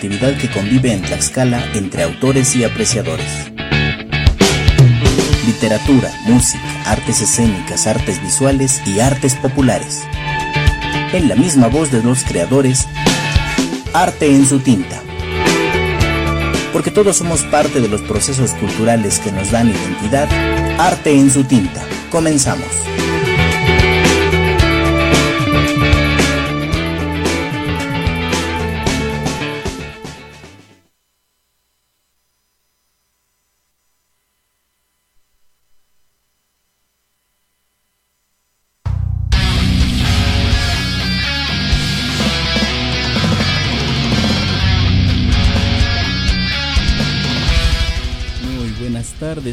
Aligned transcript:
actividad 0.00 0.38
que 0.38 0.48
convive 0.48 0.92
en 0.92 1.02
Tlaxcala 1.02 1.60
entre 1.74 2.04
autores 2.04 2.54
y 2.54 2.62
apreciadores. 2.62 3.50
Literatura, 5.44 6.08
música, 6.24 6.62
artes 6.86 7.20
escénicas, 7.20 7.88
artes 7.88 8.22
visuales 8.22 8.80
y 8.86 9.00
artes 9.00 9.34
populares. 9.34 10.04
En 11.12 11.28
la 11.28 11.34
misma 11.34 11.66
voz 11.66 11.90
de 11.90 12.00
los 12.00 12.22
creadores, 12.22 12.86
Arte 13.92 14.26
en 14.26 14.46
su 14.46 14.60
tinta. 14.60 15.02
Porque 16.72 16.92
todos 16.92 17.16
somos 17.16 17.42
parte 17.42 17.80
de 17.80 17.88
los 17.88 18.02
procesos 18.02 18.52
culturales 18.52 19.18
que 19.18 19.32
nos 19.32 19.50
dan 19.50 19.68
identidad, 19.68 20.28
Arte 20.78 21.10
en 21.10 21.28
su 21.28 21.42
tinta. 21.42 21.82
Comenzamos. 22.12 22.68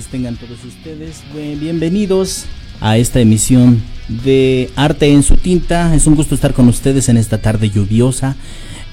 Tengan 0.04 0.35
todos 0.35 0.63
ustedes. 0.66 1.23
Bienvenidos 1.34 2.45
a 2.81 2.98
esta 2.98 3.22
emisión 3.22 3.81
de 4.26 4.70
Arte 4.76 5.12
en 5.12 5.23
su 5.23 5.38
tinta. 5.38 5.95
Es 5.95 6.05
un 6.05 6.16
gusto 6.16 6.35
estar 6.35 6.54
con 6.54 6.68
ustedes 6.68 7.08
en 7.08 7.16
esta 7.16 7.38
tarde 7.41 7.70
lluviosa. 7.70 8.35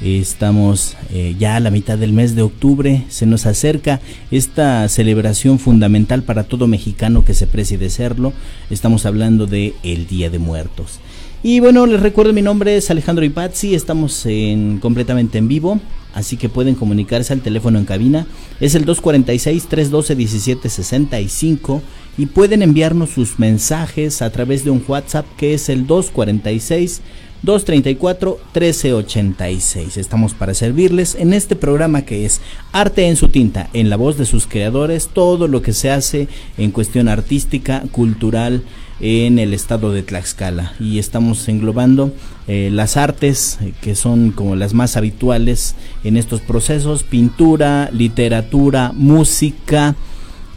Estamos 0.01 0.97
eh, 1.13 1.35
ya 1.39 1.57
a 1.57 1.61
la 1.61 1.71
mitad 1.71 1.99
del 1.99 2.13
mes 2.13 2.37
de 2.37 2.43
octubre, 2.43 3.05
se 3.09 3.27
nos 3.27 3.47
acerca 3.47 4.01
esta 4.31 4.89
celebración 4.89 5.59
fundamental 5.59 6.23
para 6.23 6.45
todo 6.45 6.67
mexicano 6.67 7.25
que 7.25 7.35
se 7.35 7.47
precie 7.47 7.79
de 7.79 7.91
serlo. 7.91 8.33
Estamos 8.71 9.05
hablando 9.05 9.47
de 9.47 9.75
el 9.83 10.07
Día 10.07 10.31
de 10.31 10.39
Muertos. 10.39 11.01
Y 11.43 11.59
bueno, 11.61 11.87
les 11.87 12.01
recuerdo 12.01 12.33
mi 12.33 12.43
nombre 12.43 12.77
es 12.77 12.91
Alejandro 12.91 13.25
Ipazzi, 13.25 13.75
estamos 13.75 14.25
en, 14.27 14.79
completamente 14.79 15.39
en 15.39 15.49
vivo 15.49 15.81
así 16.15 16.37
que 16.37 16.49
pueden 16.49 16.75
comunicarse 16.75 17.33
al 17.33 17.41
teléfono 17.41 17.79
en 17.79 17.85
cabina. 17.85 18.27
Es 18.61 18.75
el 18.75 18.85
246-312-1765 18.87 21.81
y 22.19 22.27
pueden 22.27 22.63
enviarnos 22.63 23.11
sus 23.11 23.39
mensajes 23.39 24.23
a 24.23 24.31
través 24.31 24.65
de 24.65 24.71
un 24.71 24.85
WhatsApp 24.87 25.27
que 25.37 25.55
es 25.55 25.69
el 25.69 25.87
246 25.87 27.03
234 27.43 28.39
1386. 28.55 29.97
Estamos 29.97 30.33
para 30.33 30.55
servirles 30.55 31.17
en 31.17 31.33
este 31.33 31.57
programa 31.57 32.03
que 32.03 32.25
es 32.25 32.41
Arte 32.71 33.09
en 33.09 33.17
su 33.17 33.29
tinta, 33.29 33.69
en 33.73 33.91
la 33.91 33.97
voz 33.97 34.17
de 34.17 34.27
sus 34.27 34.47
creadores, 34.47 35.09
todo 35.13 35.49
lo 35.49 35.61
que 35.61 35.73
se 35.73 35.91
hace 35.91 36.29
en 36.57 36.71
cuestión 36.71 37.09
artística, 37.09 37.83
cultural, 37.91 38.63
en 39.03 39.41
el 39.41 39.53
estado 39.53 39.93
de 39.93 40.03
Tlaxcala 40.03 40.75
y 40.79 41.01
estamos 41.01 41.49
englobando 41.49 42.15
eh, 42.47 42.71
las 42.73 42.97
artes 42.97 43.59
eh, 43.61 43.73
que 43.81 43.97
son 43.97 44.31
como 44.31 44.55
las 44.55 44.75
más 44.75 44.97
habituales 44.97 45.75
en 46.05 46.17
estos 46.17 46.41
procesos, 46.41 47.03
pintura, 47.03 47.91
literatura, 47.93 48.93
música, 48.95 49.97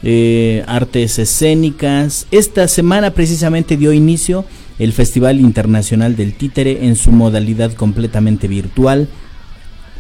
eh, 0.03 0.63
artes 0.67 1.17
escénicas. 1.17 2.27
Esta 2.29 2.67
semana 2.67 3.11
precisamente 3.11 3.77
dio 3.77 3.91
inicio 3.91 4.45
el 4.77 4.93
Festival 4.93 5.39
Internacional 5.39 6.15
del 6.15 6.33
Títere 6.35 6.85
en 6.85 6.95
su 6.95 7.11
modalidad 7.11 7.73
completamente 7.73 8.47
virtual 8.47 9.09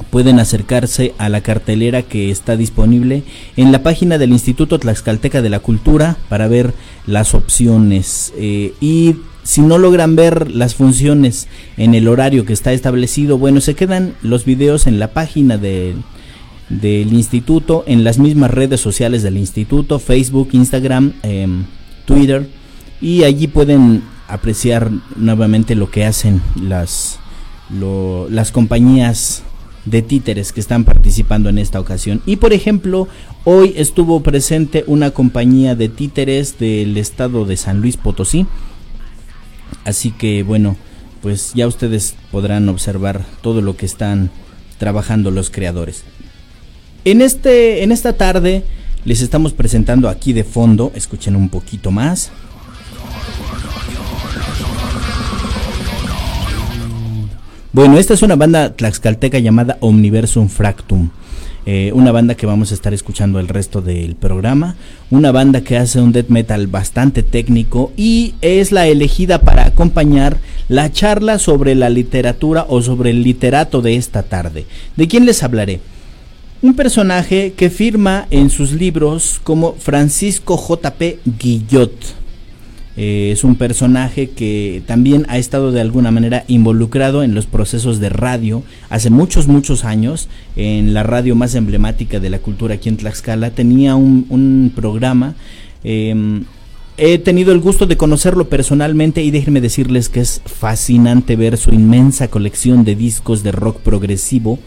pueden 0.09 0.39
acercarse 0.39 1.13
a 1.17 1.29
la 1.29 1.41
cartelera 1.41 2.01
que 2.01 2.31
está 2.31 2.57
disponible 2.57 3.23
en 3.57 3.71
la 3.71 3.83
página 3.83 4.17
del 4.17 4.31
Instituto 4.31 4.79
Tlaxcalteca 4.79 5.41
de 5.41 5.49
la 5.49 5.59
Cultura 5.59 6.17
para 6.29 6.47
ver 6.47 6.73
las 7.07 7.33
opciones. 7.33 8.33
Eh, 8.37 8.73
y 8.81 9.15
si 9.43 9.61
no 9.61 9.77
logran 9.77 10.15
ver 10.15 10.51
las 10.51 10.75
funciones 10.75 11.47
en 11.77 11.95
el 11.95 12.07
horario 12.07 12.45
que 12.45 12.53
está 12.53 12.73
establecido, 12.73 13.37
bueno, 13.37 13.61
se 13.61 13.75
quedan 13.75 14.15
los 14.21 14.43
videos 14.43 14.87
en 14.87 14.99
la 14.99 15.13
página 15.13 15.57
del 15.57 16.03
instituto, 17.13 17.83
en 17.87 18.03
las 18.03 18.17
mismas 18.17 18.51
redes 18.51 18.81
sociales 18.81 19.23
del 19.23 19.37
instituto, 19.37 19.99
Facebook, 19.99 20.49
Instagram, 20.51 21.13
em, 21.23 21.65
Twitter, 22.05 22.49
y 23.01 23.23
allí 23.23 23.47
pueden 23.47 24.01
apreciar 24.27 24.91
nuevamente 25.15 25.75
lo 25.75 25.91
que 25.91 26.05
hacen 26.05 26.41
las, 26.59 27.19
las 28.29 28.51
compañías 28.51 29.43
de 29.85 30.01
títeres 30.01 30.51
que 30.51 30.59
están 30.59 30.83
participando 30.83 31.49
en 31.49 31.57
esta 31.57 31.79
ocasión. 31.79 32.21
Y 32.25 32.37
por 32.37 32.53
ejemplo, 32.53 33.07
hoy 33.43 33.73
estuvo 33.77 34.21
presente 34.21 34.83
una 34.87 35.11
compañía 35.11 35.75
de 35.75 35.89
títeres 35.89 36.57
del 36.57 36.97
estado 36.97 37.45
de 37.45 37.57
San 37.57 37.81
Luis 37.81 37.97
Potosí. 37.97 38.45
Así 39.83 40.11
que 40.11 40.43
bueno, 40.43 40.75
pues 41.21 41.53
ya 41.53 41.67
ustedes 41.67 42.15
podrán 42.31 42.67
observar 42.69 43.25
todo 43.41 43.61
lo 43.61 43.77
que 43.77 43.85
están 43.85 44.31
trabajando 44.77 45.31
los 45.31 45.49
creadores. 45.49 46.03
En 47.03 47.21
este 47.21 47.83
en 47.83 47.91
esta 47.91 48.13
tarde 48.13 48.63
les 49.05 49.21
estamos 49.21 49.53
presentando 49.53 50.09
aquí 50.09 50.33
de 50.33 50.43
fondo, 50.43 50.91
escuchen 50.95 51.35
un 51.35 51.49
poquito 51.49 51.91
más. 51.91 52.31
Bueno, 57.75 57.97
esta 57.97 58.13
es 58.13 58.21
una 58.21 58.37
banda 58.37 58.73
tlaxcalteca 58.73 59.37
llamada 59.39 59.75
Omniversum 59.81 60.47
Fractum. 60.47 61.09
Eh, 61.65 61.91
una 61.93 62.13
banda 62.13 62.35
que 62.35 62.45
vamos 62.45 62.71
a 62.71 62.73
estar 62.73 62.93
escuchando 62.93 63.37
el 63.37 63.49
resto 63.49 63.81
del 63.81 64.15
programa, 64.15 64.77
una 65.11 65.33
banda 65.33 65.59
que 65.59 65.75
hace 65.75 65.99
un 65.99 66.13
death 66.13 66.29
metal 66.29 66.67
bastante 66.67 67.21
técnico 67.21 67.91
y 67.97 68.35
es 68.39 68.71
la 68.71 68.87
elegida 68.87 69.41
para 69.41 69.65
acompañar 69.65 70.37
la 70.69 70.89
charla 70.89 71.37
sobre 71.37 71.75
la 71.75 71.89
literatura 71.89 72.65
o 72.69 72.81
sobre 72.81 73.09
el 73.09 73.23
literato 73.23 73.81
de 73.81 73.97
esta 73.97 74.23
tarde. 74.23 74.65
¿De 74.95 75.09
quién 75.09 75.25
les 75.25 75.43
hablaré? 75.43 75.81
Un 76.61 76.77
personaje 76.77 77.55
que 77.57 77.69
firma 77.69 78.25
en 78.31 78.51
sus 78.51 78.71
libros 78.71 79.41
como 79.43 79.73
Francisco 79.73 80.55
J.P. 80.55 81.19
Guillot 81.25 82.24
eh, 82.97 83.31
es 83.33 83.43
un 83.43 83.55
personaje 83.55 84.29
que 84.29 84.81
también 84.85 85.25
ha 85.27 85.37
estado 85.37 85.71
de 85.73 85.81
alguna 85.81 86.11
manera 86.11 86.45
involucrado 86.47 87.23
en 87.23 87.35
los 87.35 87.45
procesos 87.45 87.99
de 87.99 88.09
radio 88.09 88.63
hace 88.89 89.09
muchos, 89.09 89.47
muchos 89.47 89.83
años, 89.83 90.29
en 90.55 90.93
la 90.93 91.03
radio 91.03 91.35
más 91.35 91.55
emblemática 91.55 92.21
de 92.21 92.29
la 92.29 92.39
cultura 92.39 92.75
aquí 92.75 92.87
en 92.87 92.97
Tlaxcala. 92.97 93.51
Tenía 93.51 93.95
un, 93.95 94.71
programa. 94.73 95.35
Em, 95.83 96.45
he 96.97 97.17
tenido 97.17 97.51
el 97.51 97.59
gusto 97.59 97.85
de 97.85 97.97
conocerlo 97.97 98.47
personalmente 98.47 99.21
y 99.21 99.31
déjenme 99.31 99.59
decirles 99.59 100.07
que 100.07 100.21
es 100.21 100.41
fascinante 100.45 101.35
ver 101.35 101.57
su 101.57 101.71
inmensa 101.71 102.29
colección 102.29 102.85
de 102.85 102.95
discos 102.95 103.43
de 103.43 103.51
rock 103.51 103.81
progresivo. 103.81 104.57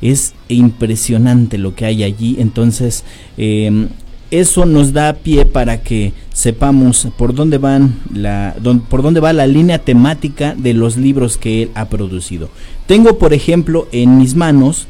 Es 0.00 0.34
impresionante 0.48 1.58
lo 1.58 1.74
que 1.74 1.84
hay 1.84 2.04
allí. 2.04 2.36
Entonces, 2.38 3.04
eh, 3.36 3.88
eso 4.30 4.66
nos 4.66 4.92
da 4.92 5.12
pie 5.14 5.44
para 5.44 5.82
que 5.82 6.12
sepamos 6.32 7.08
por 7.16 7.34
dónde 7.34 7.58
van 7.58 8.00
la 8.12 8.54
por 8.88 9.02
dónde 9.02 9.20
va 9.20 9.32
la 9.32 9.46
línea 9.46 9.78
temática 9.78 10.54
de 10.56 10.74
los 10.74 10.96
libros 10.96 11.36
que 11.36 11.62
él 11.62 11.70
ha 11.74 11.88
producido. 11.88 12.48
Tengo, 12.86 13.18
por 13.18 13.32
ejemplo, 13.32 13.88
en 13.92 14.18
mis 14.18 14.34
manos 14.34 14.88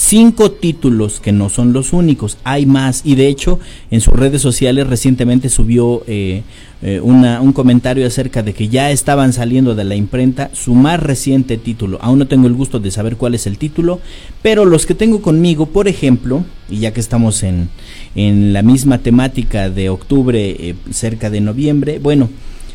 cinco 0.00 0.50
títulos 0.50 1.20
que 1.20 1.30
no 1.30 1.50
son 1.50 1.74
los 1.74 1.92
únicos, 1.92 2.38
hay 2.42 2.64
más 2.64 3.02
y 3.04 3.16
de 3.16 3.28
hecho 3.28 3.60
en 3.90 4.00
sus 4.00 4.14
redes 4.14 4.40
sociales 4.40 4.86
recientemente 4.86 5.50
subió 5.50 6.02
eh, 6.06 6.42
eh, 6.80 7.00
un 7.00 7.52
comentario 7.52 8.06
acerca 8.06 8.42
de 8.42 8.54
que 8.54 8.68
ya 8.68 8.90
estaban 8.90 9.34
saliendo 9.34 9.74
de 9.74 9.84
la 9.84 9.96
imprenta 9.96 10.50
su 10.54 10.74
más 10.74 11.00
reciente 11.00 11.58
título. 11.58 11.98
Aún 12.00 12.18
no 12.18 12.26
tengo 12.26 12.46
el 12.46 12.54
gusto 12.54 12.80
de 12.80 12.90
saber 12.90 13.16
cuál 13.16 13.34
es 13.34 13.46
el 13.46 13.58
título, 13.58 14.00
pero 14.40 14.64
los 14.64 14.86
que 14.86 14.94
tengo 14.94 15.20
conmigo, 15.20 15.66
por 15.66 15.86
ejemplo, 15.86 16.44
y 16.70 16.78
ya 16.78 16.94
que 16.94 17.00
estamos 17.00 17.42
en, 17.42 17.68
en 18.14 18.54
la 18.54 18.62
misma 18.62 18.98
temática 18.98 19.68
de 19.68 19.90
octubre, 19.90 20.56
eh, 20.58 20.74
cerca 20.90 21.28
de 21.28 21.42
noviembre, 21.42 21.98
bueno, 21.98 22.30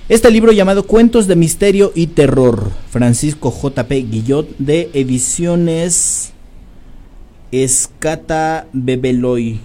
este 0.10 0.30
libro 0.30 0.52
llamado 0.52 0.84
Cuentos 0.84 1.26
de 1.26 1.36
Misterio 1.36 1.92
y 1.96 2.06
Terror, 2.06 2.72
Francisco 2.92 3.50
J.P. 3.50 4.06
Guillot, 4.12 4.56
de 4.60 4.92
ediciones 4.94 6.35
Escata 7.64 8.68
Bebeloy. 8.74 9.60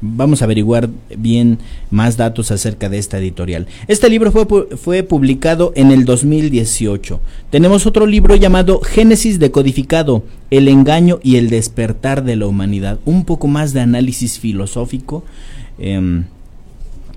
vamos 0.00 0.40
a 0.40 0.46
averiguar 0.46 0.88
bien 1.16 1.58
más 1.90 2.16
datos 2.16 2.50
acerca 2.50 2.88
de 2.88 2.98
esta 2.98 3.18
editorial. 3.18 3.66
Este 3.86 4.08
libro 4.08 4.32
fue, 4.32 4.46
fue 4.76 5.02
publicado 5.02 5.72
en 5.76 5.90
el 5.90 6.06
2018. 6.06 7.20
Tenemos 7.50 7.86
otro 7.86 8.06
libro 8.06 8.34
llamado 8.34 8.80
Génesis 8.80 9.38
decodificado, 9.38 10.24
el 10.50 10.68
engaño 10.68 11.20
y 11.22 11.36
el 11.36 11.50
despertar 11.50 12.24
de 12.24 12.36
la 12.36 12.46
humanidad. 12.46 12.98
Un 13.04 13.26
poco 13.26 13.48
más 13.48 13.74
de 13.74 13.80
análisis 13.80 14.38
filosófico. 14.38 15.22
Em, 15.78 16.24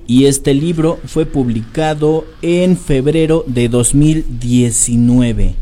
y 0.08 0.26
este 0.26 0.54
libro 0.54 1.00
fue 1.06 1.26
publicado 1.26 2.26
en 2.42 2.78
febrero 2.78 3.46
de 3.48 3.70
2019. 3.70 5.56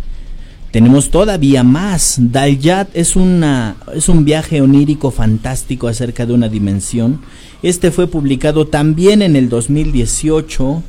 Tenemos 0.73 1.11
todavía 1.11 1.63
más. 1.63 2.15
Dalyat 2.19 2.89
es, 2.95 3.15
una, 3.15 3.75
es 3.93 4.09
un 4.09 4.25
viaje 4.25 4.59
onírico 4.59 5.11
fantástico 5.11 5.87
acerca 5.87 6.25
de 6.25 6.33
una 6.33 6.49
dimensión. 6.49 7.21
Este 7.61 7.91
fue 7.91 8.07
publicado 8.07 8.65
también 8.65 9.21
en 9.21 9.35
el 9.35 9.49
2018. 9.49 10.81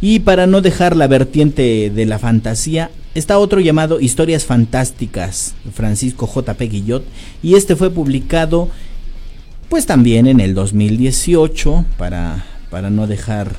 Y 0.00 0.18
para 0.18 0.48
no 0.48 0.60
dejar 0.60 0.96
la 0.96 1.06
vertiente 1.06 1.88
de 1.90 2.04
la 2.04 2.18
fantasía, 2.18 2.90
está 3.14 3.38
otro 3.38 3.60
llamado 3.60 4.00
Historias 4.00 4.44
Fantásticas, 4.44 5.54
Francisco 5.72 6.26
J. 6.26 6.54
P. 6.54 6.66
Guillot. 6.66 7.04
Y 7.44 7.54
este 7.54 7.76
fue 7.76 7.90
publicado 7.90 8.70
pues 9.68 9.86
también 9.86 10.26
en 10.26 10.40
el 10.40 10.52
2018 10.52 11.84
para, 11.96 12.44
para 12.70 12.90
no 12.90 13.06
dejar 13.06 13.54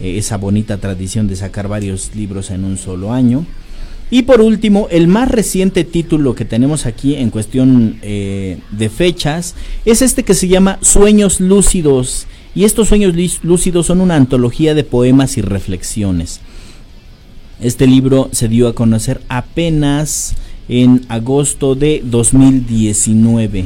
eh, 0.00 0.16
esa 0.16 0.38
bonita 0.38 0.78
tradición 0.78 1.28
de 1.28 1.36
sacar 1.36 1.68
varios 1.68 2.14
libros 2.14 2.50
en 2.50 2.64
un 2.64 2.78
solo 2.78 3.12
año. 3.12 3.44
Y 4.12 4.24
por 4.24 4.42
último, 4.42 4.88
el 4.90 5.08
más 5.08 5.30
reciente 5.30 5.84
título 5.84 6.34
que 6.34 6.44
tenemos 6.44 6.84
aquí 6.84 7.14
en 7.14 7.30
cuestión 7.30 7.96
eh, 8.02 8.58
de 8.70 8.90
fechas 8.90 9.54
es 9.86 10.02
este 10.02 10.22
que 10.22 10.34
se 10.34 10.48
llama 10.48 10.78
Sueños 10.82 11.40
Lúcidos. 11.40 12.26
Y 12.54 12.64
estos 12.64 12.88
sueños 12.88 13.14
lúcidos 13.42 13.86
son 13.86 14.02
una 14.02 14.16
antología 14.16 14.74
de 14.74 14.84
poemas 14.84 15.38
y 15.38 15.40
reflexiones. 15.40 16.42
Este 17.58 17.86
libro 17.86 18.28
se 18.32 18.48
dio 18.48 18.68
a 18.68 18.74
conocer 18.74 19.22
apenas 19.30 20.34
en 20.68 21.06
agosto 21.08 21.74
de 21.74 22.02
2019. 22.04 23.64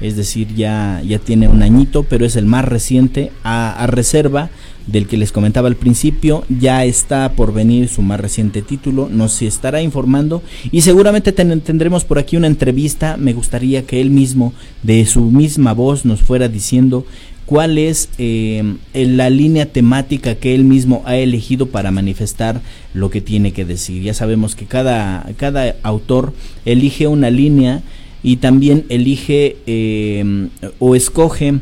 Es 0.00 0.14
decir, 0.14 0.54
ya, 0.54 1.02
ya 1.04 1.18
tiene 1.18 1.48
un 1.48 1.64
añito, 1.64 2.04
pero 2.04 2.24
es 2.24 2.36
el 2.36 2.46
más 2.46 2.64
reciente 2.64 3.32
a 3.42 3.84
reserva 3.88 4.50
del 4.88 5.06
que 5.06 5.16
les 5.16 5.30
comentaba 5.30 5.68
al 5.68 5.76
principio. 5.76 6.44
Ya 6.48 6.84
está 6.84 7.32
por 7.32 7.52
venir 7.52 7.88
su 7.88 8.02
más 8.02 8.18
reciente 8.18 8.62
título, 8.62 9.08
nos 9.08 9.40
estará 9.42 9.82
informando 9.82 10.42
y 10.72 10.80
seguramente 10.80 11.32
tendremos 11.32 12.04
por 12.04 12.18
aquí 12.18 12.36
una 12.36 12.48
entrevista. 12.48 13.16
Me 13.16 13.32
gustaría 13.32 13.86
que 13.86 14.00
él 14.00 14.10
mismo, 14.10 14.52
de 14.82 15.06
su 15.06 15.22
misma 15.22 15.72
voz, 15.74 16.04
nos 16.04 16.22
fuera 16.22 16.48
diciendo 16.48 17.04
cuál 17.46 17.78
es 17.78 18.10
eh, 18.18 18.62
la 18.92 19.30
línea 19.30 19.66
temática 19.66 20.34
que 20.34 20.54
él 20.54 20.64
mismo 20.64 21.02
ha 21.06 21.16
elegido 21.16 21.66
para 21.66 21.90
manifestar 21.90 22.60
lo 22.92 23.10
que 23.10 23.20
tiene 23.20 23.52
que 23.52 23.64
decir. 23.64 24.02
Ya 24.02 24.14
sabemos 24.14 24.54
que 24.54 24.66
cada, 24.66 25.26
cada 25.36 25.76
autor 25.82 26.34
elige 26.64 27.06
una 27.06 27.30
línea 27.30 27.82
y 28.22 28.36
también 28.36 28.84
elige 28.88 29.56
eh, 29.66 30.48
o 30.78 30.94
escoge 30.94 31.60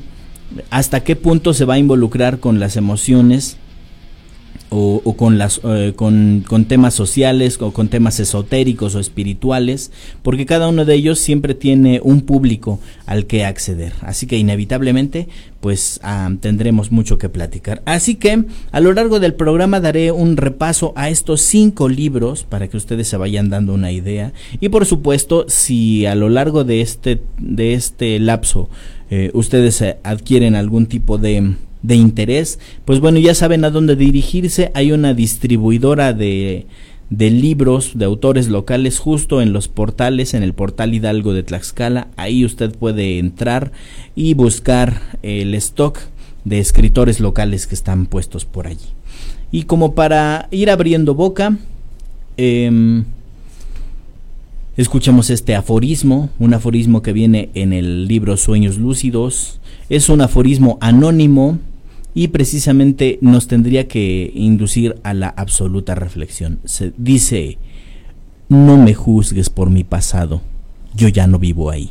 hasta 0.70 1.04
qué 1.04 1.16
punto 1.16 1.54
se 1.54 1.64
va 1.64 1.74
a 1.74 1.78
involucrar 1.78 2.40
con 2.40 2.60
las 2.60 2.76
emociones 2.76 3.56
o, 4.68 5.14
con, 5.16 5.38
las, 5.38 5.60
eh, 5.64 5.92
con, 5.94 6.42
temas 6.66 6.94
sociales 6.94 7.58
o 7.60 7.72
con 7.72 7.88
temas 7.88 8.18
esotéricos 8.20 8.94
o 8.94 9.00
espirituales, 9.00 9.92
porque 10.22 10.46
cada 10.46 10.68
uno 10.68 10.84
de 10.84 10.94
ellos 10.94 11.18
siempre 11.18 11.54
tiene 11.54 12.00
un 12.02 12.22
público 12.22 12.80
al 13.06 13.26
que 13.26 13.44
acceder. 13.44 13.92
Así 14.00 14.26
que 14.26 14.36
inevitablemente 14.36 15.28
pues 15.60 15.98
ah, 16.02 16.30
tendremos 16.40 16.92
mucho 16.92 17.18
que 17.18 17.28
platicar. 17.28 17.82
Así 17.86 18.16
que 18.16 18.44
a 18.70 18.80
lo 18.80 18.92
largo 18.92 19.18
del 19.18 19.34
programa 19.34 19.80
daré 19.80 20.12
un 20.12 20.36
repaso 20.36 20.92
a 20.96 21.08
estos 21.08 21.40
cinco 21.40 21.88
libros 21.88 22.44
para 22.44 22.68
que 22.68 22.76
ustedes 22.76 23.08
se 23.08 23.16
vayan 23.16 23.50
dando 23.50 23.74
una 23.74 23.90
idea. 23.90 24.32
Y 24.60 24.68
por 24.68 24.86
supuesto, 24.86 25.46
si 25.48 26.06
a 26.06 26.14
lo 26.14 26.28
largo 26.28 26.64
de 26.64 26.82
este, 26.82 27.20
de 27.38 27.74
este 27.74 28.18
lapso 28.20 28.68
eh, 29.10 29.30
ustedes 29.34 29.80
eh, 29.82 29.98
adquieren 30.02 30.54
algún 30.54 30.86
tipo 30.86 31.18
de, 31.18 31.54
de 31.82 31.94
interés, 31.94 32.58
pues 32.84 33.00
bueno, 33.00 33.18
ya 33.18 33.34
saben 33.34 33.64
a 33.64 33.70
dónde 33.70 33.96
dirigirse. 33.96 34.70
Hay 34.74 34.92
una 34.92 35.14
distribuidora 35.14 36.12
de, 36.12 36.66
de 37.10 37.30
libros 37.30 37.92
de 37.94 38.04
autores 38.04 38.48
locales 38.48 38.98
justo 38.98 39.40
en 39.40 39.52
los 39.52 39.68
portales, 39.68 40.34
en 40.34 40.42
el 40.42 40.54
portal 40.54 40.94
Hidalgo 40.94 41.32
de 41.32 41.42
Tlaxcala. 41.42 42.08
Ahí 42.16 42.44
usted 42.44 42.76
puede 42.76 43.18
entrar 43.18 43.72
y 44.14 44.34
buscar 44.34 45.00
el 45.22 45.54
stock 45.54 45.98
de 46.44 46.58
escritores 46.58 47.20
locales 47.20 47.66
que 47.66 47.74
están 47.74 48.06
puestos 48.06 48.44
por 48.44 48.66
allí. 48.66 48.88
Y 49.52 49.64
como 49.64 49.94
para 49.94 50.48
ir 50.50 50.70
abriendo 50.70 51.14
boca, 51.14 51.56
eh, 52.36 53.02
Escuchamos 54.76 55.30
este 55.30 55.54
aforismo, 55.54 56.28
un 56.38 56.52
aforismo 56.52 57.00
que 57.00 57.14
viene 57.14 57.48
en 57.54 57.72
el 57.72 58.06
libro 58.06 58.36
Sueños 58.36 58.76
Lúcidos. 58.76 59.58
Es 59.88 60.10
un 60.10 60.20
aforismo 60.20 60.76
anónimo 60.82 61.58
y 62.12 62.28
precisamente 62.28 63.18
nos 63.22 63.48
tendría 63.48 63.88
que 63.88 64.30
inducir 64.34 64.96
a 65.02 65.14
la 65.14 65.28
absoluta 65.28 65.94
reflexión. 65.94 66.58
Se 66.66 66.92
dice, 66.98 67.56
no 68.50 68.76
me 68.76 68.92
juzgues 68.92 69.48
por 69.48 69.70
mi 69.70 69.82
pasado, 69.82 70.42
yo 70.94 71.08
ya 71.08 71.26
no 71.26 71.38
vivo 71.38 71.70
ahí. 71.70 71.90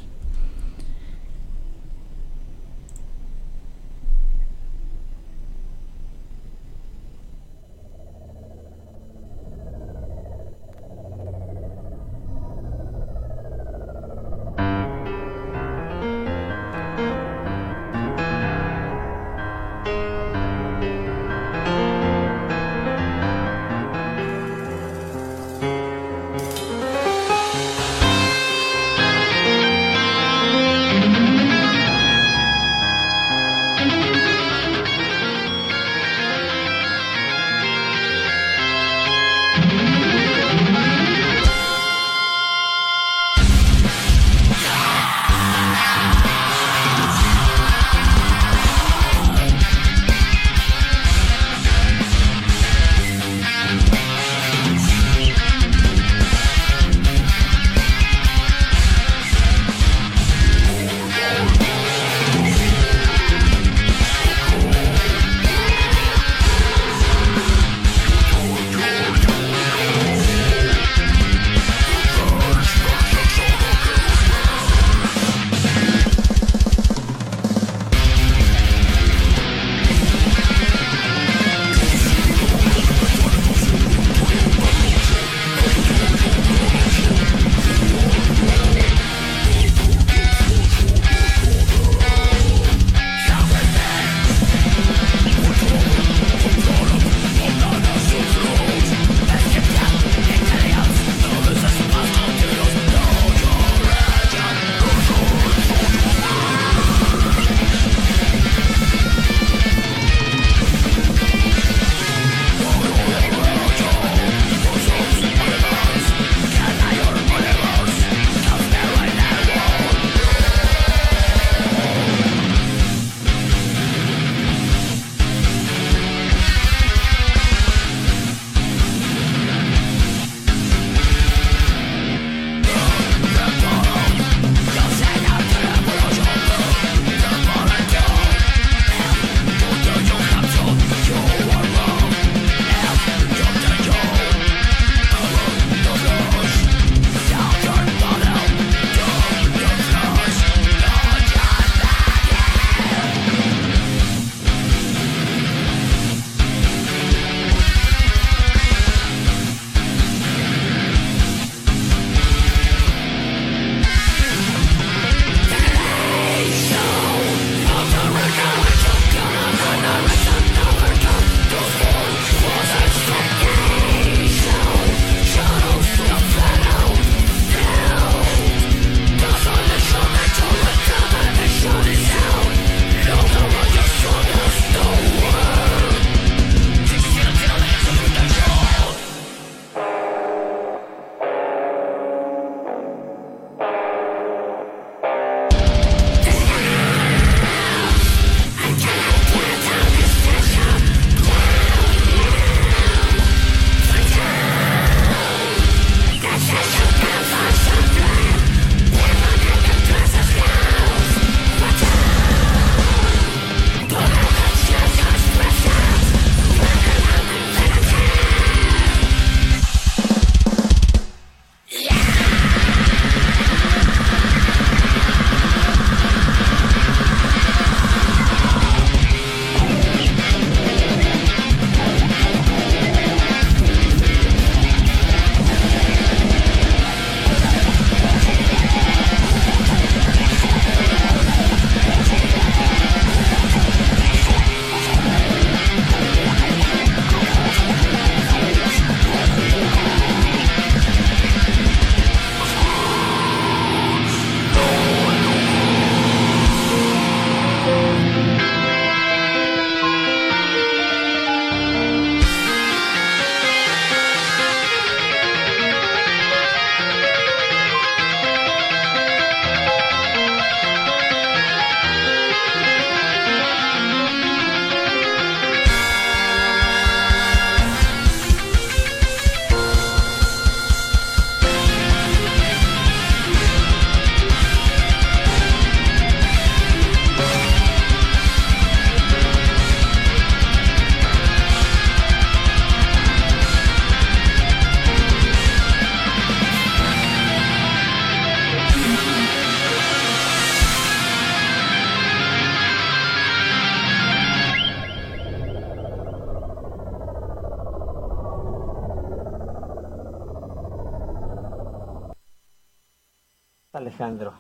Alejandro. 313.86 314.34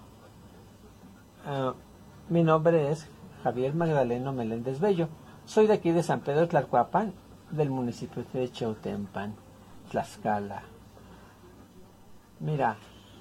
Ah, 1.46 1.74
mi 2.30 2.42
nombre 2.42 2.90
es 2.90 3.08
Javier 3.44 3.76
Magdaleno 3.76 4.34
Meléndez 4.34 4.80
Bello. 4.80 5.08
Soy 5.46 5.68
de 5.68 5.74
aquí 5.74 5.92
de 5.92 6.02
San 6.02 6.22
Pedro 6.22 6.48
Tlalcuapan, 6.48 7.14
del 7.52 7.70
municipio 7.70 8.26
de 8.34 8.52
Chautempan, 8.52 9.36
Tlaxcala. 9.92 10.64
Mira, 12.40 12.78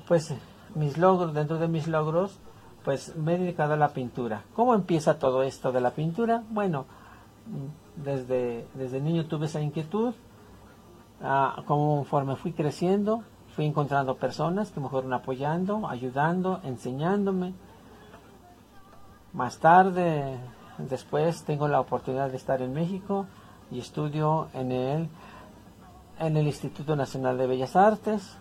pues 0.08 0.34
mis 0.74 0.96
logros, 0.96 1.34
dentro 1.34 1.58
de 1.58 1.68
mis 1.68 1.88
logros, 1.88 2.38
pues 2.84 3.14
me 3.16 3.34
he 3.34 3.38
dedicado 3.38 3.74
a 3.74 3.76
la 3.76 3.90
pintura. 3.90 4.44
¿Cómo 4.54 4.74
empieza 4.74 5.18
todo 5.18 5.42
esto 5.42 5.72
de 5.72 5.82
la 5.82 5.90
pintura? 5.90 6.42
Bueno, 6.48 6.86
desde, 7.96 8.66
desde 8.72 9.02
niño 9.02 9.26
tuve 9.26 9.44
esa 9.44 9.60
inquietud. 9.60 10.14
Ah, 11.22 11.62
conforme 11.66 12.36
fui 12.36 12.52
creciendo, 12.52 13.24
fui 13.54 13.66
encontrando 13.66 14.16
personas 14.16 14.72
que 14.72 14.80
me 14.80 14.88
fueron 14.88 15.12
apoyando, 15.12 15.86
ayudando, 15.88 16.60
enseñándome. 16.64 17.54
Más 19.32 19.58
tarde, 19.58 20.38
después, 20.78 21.44
tengo 21.44 21.68
la 21.68 21.80
oportunidad 21.80 22.30
de 22.30 22.36
estar 22.36 22.62
en 22.62 22.72
México 22.72 23.26
y 23.70 23.78
estudio 23.78 24.48
en 24.54 24.72
el, 24.72 25.08
en 26.18 26.36
el 26.36 26.46
Instituto 26.46 26.96
Nacional 26.96 27.38
de 27.38 27.46
Bellas 27.46 27.76
Artes. 27.76 28.36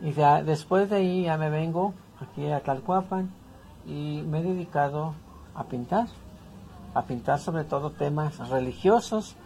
Y 0.00 0.12
después 0.12 0.88
de 0.88 0.96
ahí 0.96 1.24
ya 1.24 1.36
me 1.36 1.50
vengo 1.50 1.92
aquí 2.20 2.50
a 2.50 2.60
Tlalcuapan 2.60 3.30
y 3.86 4.22
me 4.26 4.40
he 4.40 4.42
dedicado 4.42 5.14
a 5.54 5.64
pintar, 5.64 6.08
a 6.94 7.02
pintar 7.02 7.38
sobre 7.38 7.64
todo 7.64 7.90
temas 7.90 8.48
religiosos, 8.48 9.36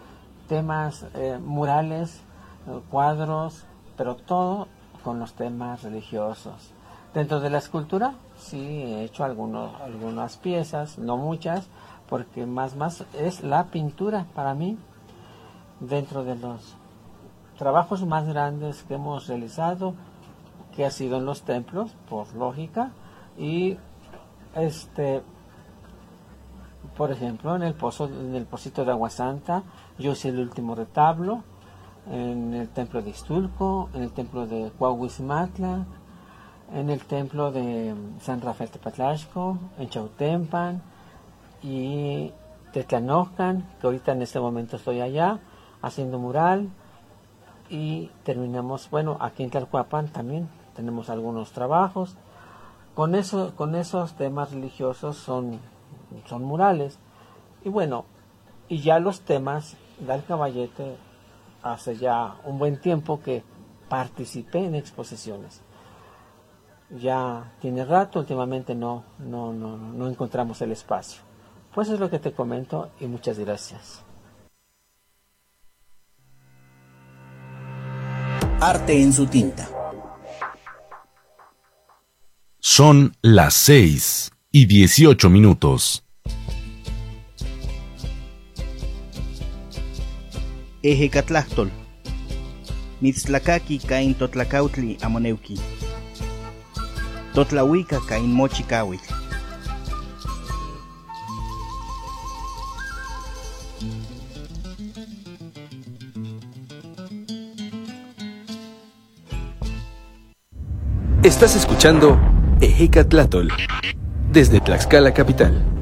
temas 0.48 1.06
eh, 1.14 1.38
murales, 1.42 2.22
eh, 2.68 2.80
cuadros, 2.88 3.66
pero 3.96 4.14
todo 4.16 4.68
con 5.06 5.20
los 5.20 5.34
temas 5.34 5.84
religiosos. 5.84 6.72
Dentro 7.14 7.38
de 7.38 7.48
la 7.48 7.58
escultura, 7.58 8.14
sí, 8.36 8.58
he 8.58 9.04
hecho 9.04 9.22
algunos, 9.22 9.80
algunas 9.80 10.36
piezas, 10.36 10.98
no 10.98 11.16
muchas, 11.16 11.68
porque 12.08 12.44
más 12.44 12.74
más 12.74 13.04
es 13.14 13.44
la 13.44 13.66
pintura 13.66 14.26
para 14.34 14.54
mí. 14.54 14.76
Dentro 15.78 16.24
de 16.24 16.34
los 16.34 16.74
trabajos 17.56 18.04
más 18.04 18.26
grandes 18.26 18.82
que 18.82 18.94
hemos 18.94 19.28
realizado, 19.28 19.94
que 20.74 20.84
ha 20.84 20.90
sido 20.90 21.18
en 21.18 21.24
los 21.24 21.42
templos, 21.42 21.94
por 22.10 22.34
lógica, 22.34 22.90
y 23.38 23.78
este, 24.56 25.22
por 26.96 27.12
ejemplo, 27.12 27.54
en 27.54 27.62
el 27.62 27.74
pozo, 27.74 28.06
en 28.06 28.34
el 28.34 28.44
pocito 28.44 28.84
de 28.84 28.90
Agua 28.90 29.10
Santa, 29.10 29.62
yo 30.00 30.10
hice 30.10 30.30
el 30.30 30.40
último 30.40 30.74
retablo, 30.74 31.44
en 32.10 32.54
el 32.54 32.68
templo 32.68 33.02
de 33.02 33.10
Istulco, 33.10 33.88
en 33.94 34.02
el 34.02 34.12
templo 34.12 34.46
de 34.46 34.70
Cuauhizmatla, 34.78 35.86
en 36.72 36.90
el 36.90 37.00
templo 37.04 37.52
de 37.52 37.94
San 38.20 38.40
Rafael 38.40 38.70
Tepatlashco, 38.70 39.58
en 39.78 39.88
Chautempan 39.88 40.82
y 41.62 42.32
Tetlanocan, 42.72 43.66
que 43.80 43.86
ahorita 43.86 44.12
en 44.12 44.22
este 44.22 44.40
momento 44.40 44.76
estoy 44.76 45.00
allá 45.00 45.40
haciendo 45.82 46.18
mural 46.18 46.68
y 47.68 48.10
terminamos, 48.24 48.90
bueno, 48.90 49.16
aquí 49.20 49.42
en 49.42 49.50
Tlalcuapan 49.50 50.08
también 50.08 50.48
tenemos 50.74 51.10
algunos 51.10 51.52
trabajos. 51.52 52.16
Con, 52.94 53.14
eso, 53.14 53.54
con 53.56 53.74
esos 53.74 54.14
temas 54.14 54.52
religiosos 54.52 55.16
son, 55.16 55.60
son 56.26 56.44
murales. 56.44 56.98
Y 57.64 57.68
bueno, 57.68 58.04
y 58.68 58.80
ya 58.80 58.98
los 58.98 59.20
temas 59.20 59.76
del 59.98 60.24
caballete 60.24 60.96
hace 61.72 61.96
ya 61.96 62.36
un 62.44 62.58
buen 62.58 62.80
tiempo 62.80 63.20
que 63.20 63.42
participé 63.88 64.64
en 64.64 64.74
exposiciones. 64.74 65.62
Ya 66.90 67.52
tiene 67.60 67.84
rato, 67.84 68.20
últimamente 68.20 68.74
no, 68.74 69.04
no, 69.18 69.52
no, 69.52 69.76
no 69.76 70.08
encontramos 70.08 70.60
el 70.62 70.72
espacio. 70.72 71.22
Pues 71.74 71.88
es 71.88 72.00
lo 72.00 72.08
que 72.08 72.18
te 72.18 72.32
comento 72.32 72.90
y 73.00 73.06
muchas 73.06 73.38
gracias. 73.38 74.02
Arte 78.60 79.02
en 79.02 79.12
su 79.12 79.26
tinta. 79.26 79.68
Son 82.58 83.14
las 83.20 83.54
6 83.54 84.30
y 84.50 84.66
18 84.66 85.28
minutos. 85.28 86.05
Ejecatlachtol. 90.86 91.68
Mitzlacaqui 93.00 93.78
cain 93.80 94.14
totlacautli 94.14 94.96
amoneuki. 95.02 95.56
Totlahuica 97.34 97.98
cain 98.08 98.32
mochicauitl. 98.32 99.12
Estás 111.24 111.56
escuchando 111.56 112.16
Ejecatlatol 112.60 113.50
desde 114.32 114.60
Tlaxcala 114.60 115.12
Capital. 115.12 115.75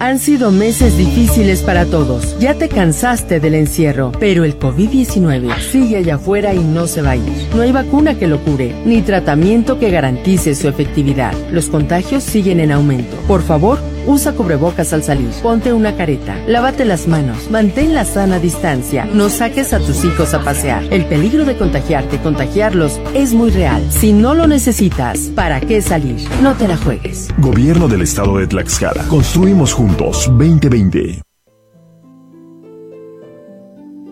Han 0.00 0.18
sido 0.18 0.50
meses 0.50 0.96
difíciles 0.96 1.60
para 1.60 1.84
todos. 1.84 2.34
Ya 2.38 2.54
te 2.54 2.70
cansaste 2.70 3.38
del 3.38 3.54
encierro, 3.54 4.12
pero 4.18 4.44
el 4.44 4.58
COVID-19 4.58 5.60
sigue 5.60 5.98
allá 5.98 6.14
afuera 6.14 6.54
y 6.54 6.58
no 6.58 6.86
se 6.86 7.02
va 7.02 7.10
a 7.10 7.16
ir. 7.16 7.48
No 7.54 7.60
hay 7.60 7.70
vacuna 7.70 8.18
que 8.18 8.26
lo 8.26 8.42
cure, 8.42 8.74
ni 8.86 9.02
tratamiento 9.02 9.78
que 9.78 9.90
garantice 9.90 10.54
su 10.54 10.68
efectividad. 10.68 11.34
Los 11.52 11.68
contagios 11.68 12.24
siguen 12.24 12.60
en 12.60 12.72
aumento. 12.72 13.14
Por 13.28 13.42
favor, 13.42 13.78
Usa 14.06 14.32
cubrebocas 14.32 14.92
al 14.92 15.02
salir. 15.02 15.30
Ponte 15.42 15.72
una 15.72 15.96
careta. 15.96 16.36
Lávate 16.46 16.84
las 16.84 17.06
manos. 17.06 17.50
Mantén 17.50 17.94
la 17.94 18.04
sana 18.04 18.38
distancia. 18.38 19.04
No 19.12 19.28
saques 19.28 19.72
a 19.72 19.78
tus 19.78 20.04
hijos 20.04 20.34
a 20.34 20.42
pasear. 20.42 20.84
El 20.90 21.04
peligro 21.06 21.44
de 21.44 21.56
contagiarte 21.56 22.16
y 22.16 22.18
contagiarlos 22.20 23.00
es 23.14 23.34
muy 23.34 23.50
real. 23.50 23.82
Si 23.90 24.12
no 24.12 24.34
lo 24.34 24.46
necesitas, 24.46 25.30
¿para 25.34 25.60
qué 25.60 25.82
salir? 25.82 26.20
No 26.42 26.54
te 26.54 26.68
la 26.68 26.76
juegues. 26.76 27.28
Gobierno 27.38 27.88
del 27.88 28.02
Estado 28.02 28.38
de 28.38 28.46
Tlaxcala. 28.46 29.04
Construimos 29.08 29.72
juntos 29.72 30.26
2020. 30.28 31.22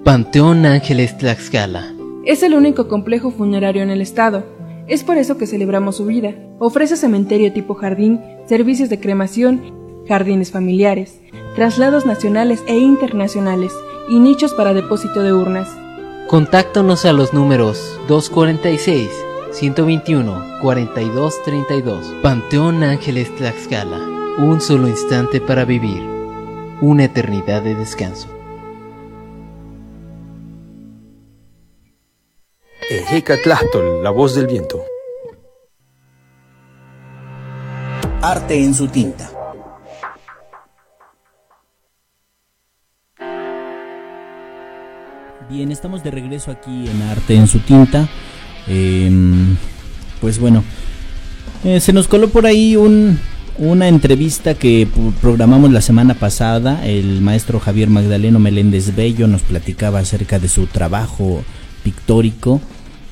Panteón 0.04 0.64
Ángeles 0.64 1.18
Tlaxcala. 1.18 1.94
Es 2.24 2.42
el 2.42 2.54
único 2.54 2.88
complejo 2.88 3.30
funerario 3.30 3.82
en 3.82 3.90
el 3.90 4.00
estado. 4.00 4.44
Es 4.86 5.04
por 5.04 5.18
eso 5.18 5.36
que 5.36 5.46
celebramos 5.46 5.96
su 5.96 6.06
vida. 6.06 6.34
Ofrece 6.58 6.96
cementerio 6.96 7.52
tipo 7.52 7.74
jardín, 7.74 8.20
servicios 8.46 8.88
de 8.88 9.00
cremación 9.00 9.77
jardines 10.08 10.50
familiares, 10.50 11.20
traslados 11.54 12.06
nacionales 12.06 12.64
e 12.66 12.76
internacionales 12.76 13.72
y 14.08 14.18
nichos 14.18 14.54
para 14.54 14.74
depósito 14.74 15.22
de 15.22 15.32
urnas. 15.32 15.68
Contáctanos 16.26 17.04
a 17.04 17.12
los 17.12 17.32
números 17.32 18.00
246 18.08 19.10
121 19.52 20.60
4232 20.62 22.14
Panteón 22.22 22.82
Ángeles 22.82 23.34
Tlaxcala. 23.36 23.98
Un 24.38 24.60
solo 24.60 24.88
instante 24.88 25.40
para 25.40 25.64
vivir. 25.64 26.02
Una 26.80 27.04
eternidad 27.04 27.62
de 27.62 27.74
descanso. 27.74 28.28
Ejeca 32.90 33.36
la 34.02 34.10
voz 34.10 34.34
del 34.34 34.46
viento. 34.46 34.82
Arte 38.22 38.62
en 38.62 38.74
su 38.74 38.88
tinta 38.88 39.37
Bien, 45.50 45.72
estamos 45.72 46.04
de 46.04 46.10
regreso 46.10 46.50
aquí 46.50 46.86
en 46.90 47.00
Arte 47.02 47.34
en 47.34 47.46
su 47.46 47.60
tinta. 47.60 48.06
Em, 48.66 49.56
pues 50.20 50.38
bueno, 50.38 50.62
eh, 51.64 51.80
se 51.80 51.94
nos 51.94 52.06
coló 52.06 52.28
por 52.28 52.44
ahí 52.44 52.76
un, 52.76 53.18
una 53.56 53.88
entrevista 53.88 54.52
que 54.52 54.86
programamos 55.22 55.72
la 55.72 55.80
semana 55.80 56.12
pasada. 56.12 56.86
El 56.86 57.22
maestro 57.22 57.60
Javier 57.60 57.88
Magdaleno 57.88 58.38
Meléndez 58.38 58.94
Bello 58.94 59.26
nos 59.26 59.40
platicaba 59.40 60.00
acerca 60.00 60.38
de 60.38 60.48
su 60.48 60.66
trabajo 60.66 61.42
pictórico 61.82 62.60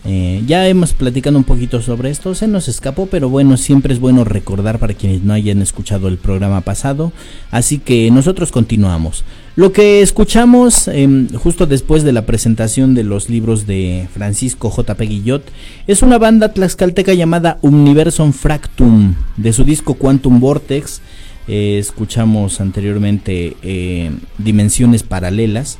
eh, 0.06 0.42
ya 0.46 0.68
hemos 0.68 0.92
platicado 0.92 1.36
un 1.36 1.44
poquito 1.44 1.82
sobre 1.82 2.10
esto, 2.10 2.34
se 2.34 2.46
nos 2.46 2.68
escapó, 2.68 3.06
pero 3.06 3.28
bueno, 3.28 3.56
siempre 3.56 3.92
es 3.92 3.98
bueno 3.98 4.24
recordar 4.24 4.78
para 4.78 4.94
quienes 4.94 5.22
no 5.22 5.32
hayan 5.32 5.60
escuchado 5.62 6.08
el 6.08 6.16
programa 6.16 6.60
pasado. 6.60 7.12
Así 7.50 7.78
que 7.78 8.10
nosotros 8.10 8.52
continuamos. 8.52 9.24
Lo 9.56 9.72
que 9.72 10.02
escuchamos 10.02 10.86
em, 10.86 11.28
justo 11.30 11.66
después 11.66 12.04
de 12.04 12.12
la 12.12 12.26
presentación 12.26 12.94
de 12.94 13.04
los 13.04 13.28
libros 13.28 13.66
de 13.66 14.06
Francisco 14.12 14.70
J. 14.70 14.94
Guillot 14.94 15.42
es 15.86 16.02
una 16.02 16.18
banda 16.18 16.52
tlaxcalteca 16.52 17.14
llamada 17.14 17.58
Universum 17.62 18.32
Fractum, 18.32 19.14
de 19.36 19.52
su 19.52 19.64
disco 19.64 19.94
Quantum 19.94 20.40
Vortex. 20.40 21.00
Eh, 21.48 21.78
escuchamos 21.78 22.60
anteriormente 22.60 23.56
eh, 23.62 24.10
Dimensiones 24.38 25.02
Paralelas 25.02 25.78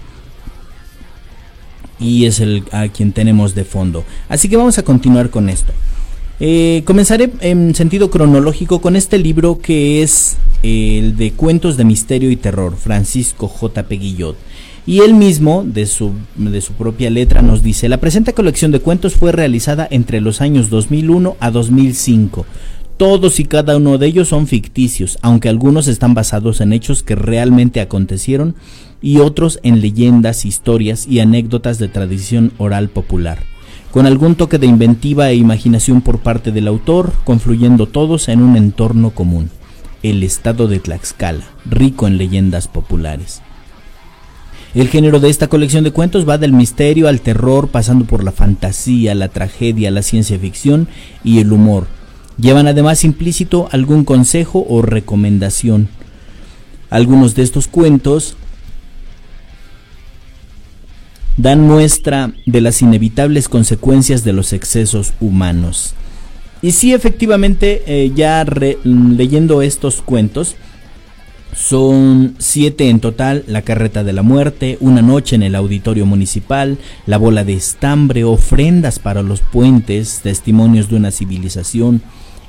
y 1.99 2.27
es 2.27 2.41
el 2.41 2.65
a 2.73 2.89
quien 2.89 3.13
tenemos 3.13 3.55
de 3.55 3.65
fondo. 3.65 4.05
Así 4.29 4.49
que 4.49 4.57
vamos 4.57 4.79
a 4.79 4.83
continuar 4.83 5.31
con 5.31 5.49
esto. 5.49 5.73
Eh, 6.39 6.83
comenzaré 6.85 7.31
en 7.41 7.75
sentido 7.75 8.11
cronológico 8.11 8.81
con 8.83 8.95
este 8.95 9.19
libro 9.19 9.59
que 9.59 10.03
es 10.03 10.37
el 10.63 11.17
de 11.17 11.33
Cuentos 11.33 11.77
de 11.77 11.85
Misterio 11.85 12.31
y 12.31 12.37
Terror, 12.37 12.77
Francisco 12.77 13.49
J. 13.49 13.85
Peguillot. 13.85 14.37
Y 14.87 15.01
él 15.01 15.15
mismo, 15.15 15.65
de 15.67 15.87
su, 15.87 16.13
de 16.37 16.61
su 16.61 16.75
propia 16.75 17.11
letra, 17.11 17.43
nos 17.43 17.63
dice, 17.63 17.89
la 17.89 17.99
presente 17.99 18.35
colección 18.35 18.71
de 18.71 18.79
cuentos 18.79 19.15
fue 19.15 19.33
realizada 19.33 19.89
entre 19.91 20.21
los 20.21 20.41
años 20.41 20.71
2001 20.71 21.37
a 21.41 21.51
2005. 21.51 22.47
Todos 22.97 23.41
y 23.41 23.45
cada 23.45 23.77
uno 23.77 23.99
de 23.99 24.07
ellos 24.07 24.29
son 24.29 24.47
ficticios, 24.47 25.19
aunque 25.23 25.49
algunos 25.49 25.89
están 25.89 26.15
basados 26.15 26.61
en 26.61 26.73
hechos 26.73 27.03
que 27.03 27.17
realmente 27.17 27.81
acontecieron 27.81 28.55
y 29.07 29.19
otros 29.19 29.61
en 29.63 29.81
leyendas, 29.81 30.45
historias 30.45 31.07
y 31.07 31.21
anécdotas 31.21 31.79
de 31.79 31.87
tradición 31.87 32.53
oral 32.59 32.89
popular 32.89 33.39
con 33.93 34.05
algún 34.05 34.35
toque 34.35 34.59
de 34.59 34.67
inventiva 34.67 35.31
e 35.31 35.37
imaginación 35.37 36.03
por 36.03 36.19
parte 36.19 36.53
del 36.53 36.69
autor, 36.69 37.13
confluyendo 37.25 37.87
todos 37.87 38.29
en 38.29 38.43
un 38.43 38.57
entorno 38.57 39.13
común, 39.13 39.49
el 40.03 40.23
estado 40.23 40.69
de 40.69 40.81
Tlaxcala, 40.81 41.47
rico 41.65 42.07
en 42.07 42.19
leyendas 42.19 42.69
populares. 42.69 43.41
El 44.75 44.89
género 44.89 45.19
de 45.19 45.31
esta 45.31 45.47
colección 45.47 45.83
de 45.83 45.93
cuentos 45.93 46.29
va 46.29 46.37
del 46.37 46.53
misterio 46.53 47.09
al 47.09 47.23
terror, 47.23 47.69
pasando 47.69 48.05
por 48.05 48.23
la 48.23 48.33
fantasía, 48.33 49.15
la 49.15 49.29
tragedia, 49.29 49.91
la 49.91 50.03
ciencia 50.03 50.39
ficción 50.39 50.89
y 51.25 51.39
el 51.39 51.53
humor. 51.53 51.87
Llevan 52.39 52.67
además 52.67 53.03
implícito 53.03 53.69
algún 53.73 54.05
consejo 54.05 54.67
o 54.69 54.83
recomendación. 54.83 55.89
Algunos 56.91 57.35
de 57.35 57.45
estos 57.45 57.67
cuentos 57.67 58.37
dan 61.37 61.61
muestra 61.67 62.33
de 62.47 62.61
las 62.61 62.83
inevitables 62.83 63.49
consecuencias 63.49 64.25
de 64.25 64.33
los 64.33 64.53
excesos 64.53 65.13
humanos. 65.21 65.95
Y 66.63 66.73
sí, 66.73 66.95
efectivamente, 66.95 67.83
eh, 67.87 68.13
ya 68.15 68.45
leyendo 68.85 69.63
estos 69.63 70.01
cuentos, 70.01 70.57
son 71.55 72.35
siete 72.39 72.91
en 72.91 73.01
total, 73.01 73.45
La 73.47 73.63
carreta 73.63 74.05
de 74.05 74.13
la 74.13 74.23
muerte, 74.23 74.77
Una 74.81 75.01
noche 75.01 75.37
en 75.37 75.43
el 75.43 75.55
auditorio 75.55 76.05
municipal, 76.05 76.79
La 77.07 77.17
bola 77.17 77.45
de 77.45 77.55
estambre, 77.55 78.25
Ofrendas 78.25 78.99
para 78.99 79.23
los 79.23 79.41
puentes, 79.41 80.21
Testimonios 80.23 80.91
de 80.91 80.97
una 80.97 81.11
civilización, 81.11 82.03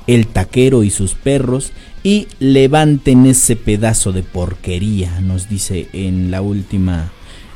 El 0.06 0.26
taquero 0.26 0.84
y 0.84 0.90
sus 0.90 1.14
perros, 1.14 1.72
y 2.02 2.28
Levanten 2.38 3.26
ese 3.26 3.56
pedazo 3.56 4.12
de 4.12 4.22
porquería, 4.22 5.20
nos 5.20 5.48
dice 5.48 5.88
en 5.92 6.30
la 6.30 6.42
última 6.42 7.10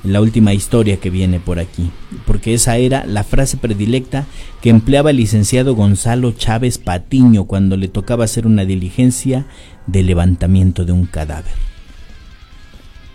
la 0.05 0.21
última 0.21 0.53
historia 0.53 0.97
que 0.97 1.11
viene 1.11 1.39
por 1.39 1.59
aquí, 1.59 1.91
porque 2.27 2.55
esa 2.55 2.77
era 2.77 3.07
la 3.07 3.25
frase 3.25 3.57
predilecta 3.57 4.27
que 4.61 4.71
empleaba 4.71 5.11
el 5.11 5.17
licenciado 5.17 5.75
Gonzalo 5.75 6.33
Chávez 6.33 6.79
Patiño 6.79 7.45
cuando 7.45 7.77
le 7.77 7.89
tocaba 7.89 8.25
hacer 8.25 8.47
una 8.47 8.65
diligencia 8.65 9.47
de 9.87 10.03
levantamiento 10.03 10.85
de 10.85 10.93
un 10.93 11.07
cadáver. 11.07 11.53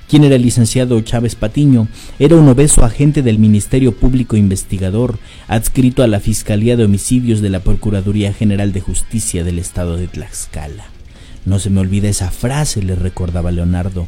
¿Quién 0.10 0.24
era 0.24 0.36
el 0.36 0.42
licenciado 0.42 1.02
Chávez 1.02 1.36
Patiño? 1.36 1.90
Era 2.18 2.38
un 2.38 2.48
obeso 2.48 2.86
agente 2.86 3.22
del 3.22 3.40
Ministerio 3.40 3.94
Público 3.94 4.38
Investigador, 4.38 5.20
adscrito 5.50 6.02
a 6.02 6.08
la 6.08 6.22
Fiscalía 6.22 6.78
de 6.78 6.86
Homicidios 6.86 7.42
de 7.42 7.50
la 7.50 7.60
Procuraduría 7.60 8.32
General 8.32 8.72
de 8.72 8.80
Justicia 8.80 9.44
del 9.44 9.60
Estado 9.60 9.98
de 9.98 10.08
Tlaxcala. 10.08 10.86
No 11.44 11.60
se 11.60 11.70
me 11.70 11.82
olvida 11.82 12.08
esa 12.08 12.32
frase, 12.32 12.82
le 12.82 12.96
recordaba 12.96 13.52
Leonardo 13.52 14.08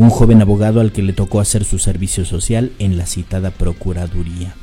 un 0.00 0.08
joven 0.08 0.40
abogado 0.40 0.80
al 0.80 0.92
que 0.92 1.02
le 1.02 1.12
tocó 1.12 1.40
hacer 1.40 1.62
su 1.62 1.78
servicio 1.78 2.24
social 2.24 2.72
en 2.78 2.96
la 2.96 3.04
citada 3.04 3.50
Procuraduría. 3.50 4.54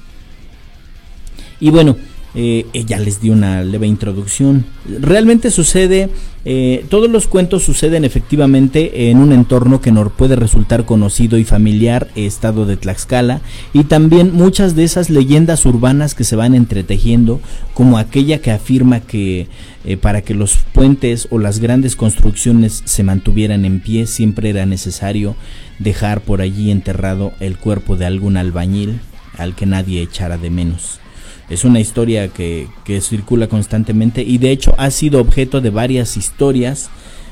Y 1.60 1.70
bueno, 1.70 1.96
eh, 2.34 2.66
ella 2.74 2.98
les 2.98 3.22
dio 3.22 3.34
una 3.34 3.62
leve 3.62 3.86
introducción. 3.86 4.66
Realmente 5.00 5.52
sucede, 5.52 6.10
eh, 6.50 6.86
todos 6.88 7.10
los 7.10 7.28
cuentos 7.28 7.64
suceden 7.64 8.06
efectivamente 8.06 9.10
en 9.10 9.18
un 9.18 9.34
entorno 9.34 9.82
que 9.82 9.92
nos 9.92 10.14
puede 10.14 10.38
resultar 10.38 10.86
conocido 10.86 11.38
y 11.38 11.44
familiar, 11.44 12.08
estado 12.16 12.66
de 12.66 12.78
Tlaxcala, 12.78 13.42
y 13.74 13.84
también 13.84 14.32
muchas 14.34 14.74
de 14.74 14.86
esas 14.86 15.10
leyendas 15.10 15.66
urbanas 15.66 16.16
que 16.16 16.24
se 16.24 16.38
van 16.38 16.56
entretejiendo, 16.56 17.42
como 17.74 17.98
aquella 17.98 18.40
que 18.40 18.52
afirma 18.52 19.02
que 19.02 19.50
eh, 19.84 19.98
para 19.98 20.22
que 20.22 20.34
los 20.34 20.56
puentes 20.72 21.28
o 21.32 21.38
las 21.38 21.60
grandes 21.60 21.98
construcciones 21.98 22.82
se 22.86 23.04
mantuvieran 23.04 23.66
en 23.66 23.82
pie 23.82 24.08
siempre 24.08 24.50
era 24.52 24.66
necesario 24.66 25.36
dejar 25.80 26.22
por 26.22 26.40
allí 26.40 26.72
enterrado 26.72 27.34
el 27.42 27.58
cuerpo 27.58 27.98
de 27.98 28.06
algún 28.06 28.38
albañil 28.38 29.02
al 29.38 29.54
que 29.54 29.66
nadie 29.66 30.02
echara 30.02 30.38
de 30.38 30.50
menos. 30.50 31.02
Es 31.50 31.64
una 31.64 31.80
historia 31.80 32.28
que, 32.28 32.68
circula 33.02 33.48
constantemente 33.48 34.22
y 34.22 34.38
de 34.38 34.52
hecho 34.52 34.76
ha 34.78 34.92
sido 34.92 35.22
objeto 35.22 35.62
de 35.62 35.70
varias 35.70 36.18
historias. 36.18 36.90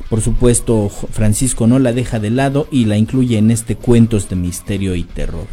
Por 0.09 0.21
supuesto, 0.21 0.89
Francisco 0.89 1.67
no 1.67 1.79
la 1.79 1.91
deja 1.91 2.19
de 2.19 2.29
lado 2.29 2.67
y 2.71 2.85
la 2.85 2.97
incluye 2.97 3.37
en 3.37 3.51
este 3.51 3.75
Cuentos 3.75 4.29
de 4.29 4.37
Misterio 4.37 4.95
y 4.95 5.03
Terror. 5.03 5.47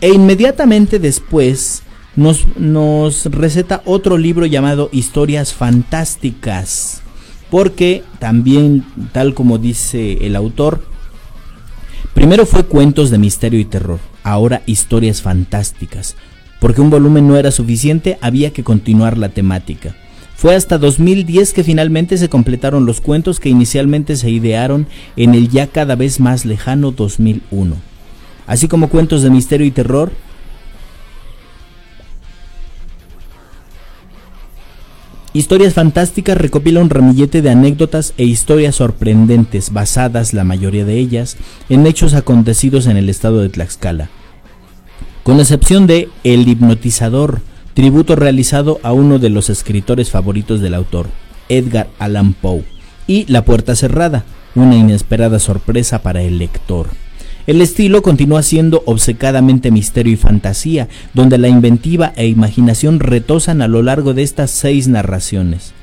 E 0.00 0.10
inmediatamente 0.10 1.00
después 1.00 1.82
nos, 2.14 2.46
nos 2.56 3.24
receta 3.26 3.82
otro 3.84 4.16
libro 4.16 4.46
llamado 4.46 4.90
Historias 4.92 5.52
Fantásticas. 5.52 7.02
Porque 7.50 8.04
también, 8.18 8.84
tal 9.12 9.32
como 9.34 9.58
dice 9.58 10.26
el 10.26 10.36
autor, 10.36 10.84
primero 12.14 12.44
fue 12.44 12.64
Cuentos 12.64 13.10
de 13.10 13.18
Misterio 13.18 13.58
y 13.58 13.64
Terror, 13.64 13.98
ahora 14.22 14.62
Historias 14.66 15.22
Fantásticas 15.22 16.14
porque 16.60 16.80
un 16.80 16.90
volumen 16.90 17.28
no 17.28 17.36
era 17.36 17.50
suficiente, 17.50 18.18
había 18.20 18.52
que 18.52 18.64
continuar 18.64 19.18
la 19.18 19.28
temática. 19.28 19.94
Fue 20.36 20.54
hasta 20.54 20.78
2010 20.78 21.52
que 21.52 21.64
finalmente 21.64 22.16
se 22.16 22.28
completaron 22.28 22.86
los 22.86 23.00
cuentos 23.00 23.40
que 23.40 23.48
inicialmente 23.48 24.16
se 24.16 24.30
idearon 24.30 24.86
en 25.16 25.34
el 25.34 25.48
ya 25.48 25.66
cada 25.66 25.96
vez 25.96 26.20
más 26.20 26.44
lejano 26.44 26.92
2001. 26.92 27.74
Así 28.46 28.68
como 28.68 28.88
cuentos 28.88 29.22
de 29.22 29.30
misterio 29.30 29.66
y 29.66 29.72
terror, 29.72 30.12
Historias 35.34 35.74
Fantásticas 35.74 36.38
recopila 36.38 36.80
un 36.80 36.90
ramillete 36.90 37.42
de 37.42 37.50
anécdotas 37.50 38.14
e 38.16 38.24
historias 38.24 38.76
sorprendentes, 38.76 39.72
basadas, 39.72 40.32
la 40.32 40.42
mayoría 40.42 40.84
de 40.84 40.98
ellas, 40.98 41.36
en 41.68 41.86
hechos 41.86 42.14
acontecidos 42.14 42.86
en 42.86 42.96
el 42.96 43.08
estado 43.08 43.40
de 43.40 43.48
Tlaxcala 43.48 44.08
con 45.28 45.40
excepción 45.40 45.86
de 45.86 46.08
El 46.24 46.48
hipnotizador, 46.48 47.42
tributo 47.74 48.16
realizado 48.16 48.80
a 48.82 48.94
uno 48.94 49.18
de 49.18 49.28
los 49.28 49.50
escritores 49.50 50.10
favoritos 50.10 50.62
del 50.62 50.72
autor, 50.72 51.08
Edgar 51.50 51.88
Allan 51.98 52.32
Poe, 52.32 52.64
y 53.06 53.30
La 53.30 53.44
puerta 53.44 53.76
cerrada, 53.76 54.24
una 54.54 54.74
inesperada 54.76 55.38
sorpresa 55.38 56.00
para 56.00 56.22
el 56.22 56.38
lector. 56.38 56.86
El 57.46 57.60
estilo 57.60 58.00
continúa 58.00 58.42
siendo 58.42 58.82
obcecadamente 58.86 59.70
misterio 59.70 60.14
y 60.14 60.16
fantasía, 60.16 60.88
donde 61.12 61.36
la 61.36 61.48
inventiva 61.48 62.14
e 62.16 62.26
imaginación 62.26 62.98
retosan 62.98 63.60
a 63.60 63.68
lo 63.68 63.82
largo 63.82 64.14
de 64.14 64.22
estas 64.22 64.50
seis 64.50 64.88
narraciones. 64.88 65.74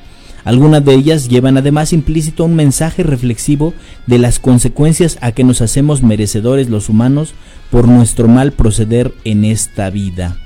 Algunas 0.45 0.86
de 0.86 0.93
ellas 0.93 1.27
llevan 1.27 1.58
además 1.58 1.91
implícito 1.91 2.45
un 2.45 2.55
mensaje 2.55 3.01
reflexivo 3.01 3.73
de 4.05 4.19
las 4.19 4.38
consecuencias 4.38 5.17
a 5.19 5.31
que 5.31 5.43
nos 5.43 5.62
hacemos 5.62 6.03
merecedores 6.03 6.69
los 6.69 6.88
humanos 6.88 7.34
por 7.71 7.88
nuestro 7.88 8.27
mal 8.27 8.51
proceder 8.51 9.12
en 9.23 9.43
esta 9.43 9.89
vida. 9.89 10.38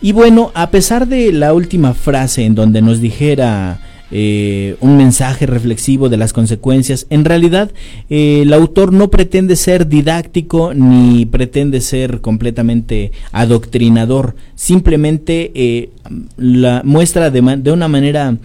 Y 0.00 0.12
bueno, 0.12 0.52
a 0.54 0.70
pesar 0.70 1.08
de 1.08 1.32
la 1.32 1.52
última 1.52 1.94
frase 1.94 2.44
en 2.44 2.54
donde 2.54 2.80
nos 2.80 3.00
dijera 3.00 3.80
eh, 4.14 4.76
un 4.80 4.98
mensaje 4.98 5.46
reflexivo 5.46 6.10
de 6.10 6.18
las 6.18 6.34
consecuencias. 6.34 7.06
En 7.08 7.24
realidad, 7.24 7.70
eh, 8.10 8.42
el 8.42 8.52
autor 8.52 8.92
no 8.92 9.10
pretende 9.10 9.56
ser 9.56 9.88
didáctico 9.88 10.74
ni 10.74 11.24
pretende 11.24 11.80
ser 11.80 12.20
completamente 12.20 13.10
adoctrinador. 13.32 14.36
Simplemente 14.54 15.50
eh, 15.54 15.90
la 16.36 16.82
muestra 16.84 17.30
de, 17.30 17.40
una 17.72 17.88
manera 17.88 18.36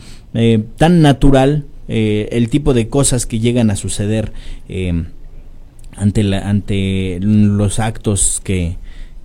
tan 0.77 1.01
natural 1.01 1.65
el 1.87 2.49
tipo 2.49 2.73
de 2.73 2.89
cosas 2.89 3.25
que 3.25 3.39
llegan 3.39 3.71
a 3.71 3.75
suceder 3.75 4.31
ante 5.95 7.17
los 7.21 7.79
actos 7.79 8.41
que, 8.43 8.77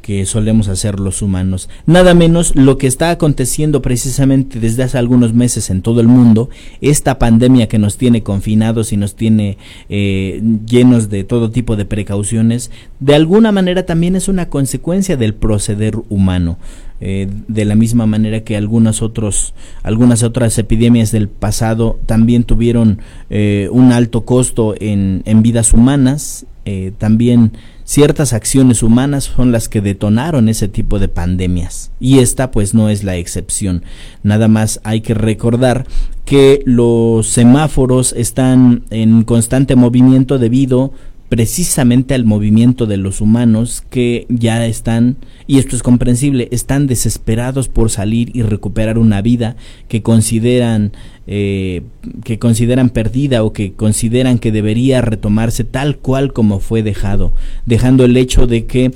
que 0.02 0.26
solemos 0.26 0.68
hacer 0.68 1.00
los 1.00 1.22
humanos. 1.22 1.70
Nada 1.86 2.12
menos 2.12 2.54
lo 2.54 2.76
que 2.76 2.86
está 2.86 3.10
aconteciendo 3.10 3.80
precisamente 3.80 4.60
desde 4.60 4.82
hace 4.82 4.98
algunos 4.98 5.32
meses 5.32 5.70
en 5.70 5.80
todo 5.80 6.00
el 6.00 6.08
mundo, 6.08 6.50
esta 6.80 7.18
pandemia 7.18 7.68
que 7.68 7.78
nos 7.78 7.96
tiene 7.96 8.22
confinados 8.22 8.92
y 8.92 8.96
nos 8.96 9.14
tiene 9.14 9.56
llenos 9.88 11.08
de 11.08 11.24
todo 11.24 11.50
tipo 11.50 11.76
de 11.76 11.84
precauciones, 11.84 12.70
de 13.00 13.14
alguna 13.14 13.52
manera 13.52 13.86
también 13.86 14.16
es 14.16 14.28
una 14.28 14.48
consecuencia 14.48 15.16
del 15.16 15.34
proceder 15.34 15.96
humano. 16.08 16.58
Eh, 17.04 17.28
de 17.48 17.64
la 17.64 17.74
misma 17.74 18.06
manera 18.06 18.44
que 18.44 18.56
algunas, 18.56 19.02
otros, 19.02 19.54
algunas 19.82 20.22
otras 20.22 20.56
epidemias 20.56 21.10
del 21.10 21.28
pasado 21.28 21.98
también 22.06 22.44
tuvieron 22.44 23.00
eh, 23.28 23.68
un 23.72 23.90
alto 23.90 24.24
costo 24.24 24.76
en, 24.78 25.22
en 25.24 25.42
vidas 25.42 25.72
humanas, 25.72 26.46
eh, 26.64 26.92
también 26.98 27.54
ciertas 27.84 28.32
acciones 28.32 28.82
humanas 28.82 29.24
son 29.24 29.52
las 29.52 29.68
que 29.68 29.80
detonaron 29.80 30.48
ese 30.48 30.68
tipo 30.68 30.98
de 30.98 31.08
pandemias 31.08 31.90
y 32.00 32.18
esta 32.18 32.50
pues 32.50 32.74
no 32.74 32.88
es 32.88 33.04
la 33.04 33.16
excepción. 33.16 33.82
Nada 34.22 34.48
más 34.48 34.80
hay 34.84 35.00
que 35.00 35.14
recordar 35.14 35.86
que 36.24 36.62
los 36.64 37.26
semáforos 37.26 38.12
están 38.12 38.84
en 38.90 39.24
constante 39.24 39.76
movimiento 39.76 40.38
debido 40.38 40.92
precisamente 41.32 42.12
al 42.12 42.26
movimiento 42.26 42.84
de 42.84 42.98
los 42.98 43.22
humanos 43.22 43.82
que 43.88 44.26
ya 44.28 44.66
están, 44.66 45.16
y 45.46 45.60
esto 45.60 45.74
es 45.76 45.82
comprensible, 45.82 46.46
están 46.52 46.86
desesperados 46.86 47.68
por 47.68 47.88
salir 47.88 48.36
y 48.36 48.42
recuperar 48.42 48.98
una 48.98 49.22
vida 49.22 49.56
que 49.88 50.02
consideran 50.02 50.92
eh, 51.26 51.82
que 52.24 52.38
consideran 52.38 52.90
perdida 52.90 53.44
o 53.44 53.52
que 53.52 53.72
consideran 53.72 54.38
que 54.38 54.52
debería 54.52 55.00
retomarse 55.00 55.64
tal 55.64 55.98
cual 55.98 56.32
como 56.32 56.58
fue 56.58 56.82
dejado, 56.82 57.32
dejando 57.66 58.04
el 58.04 58.16
hecho 58.16 58.46
de 58.46 58.66
que 58.66 58.92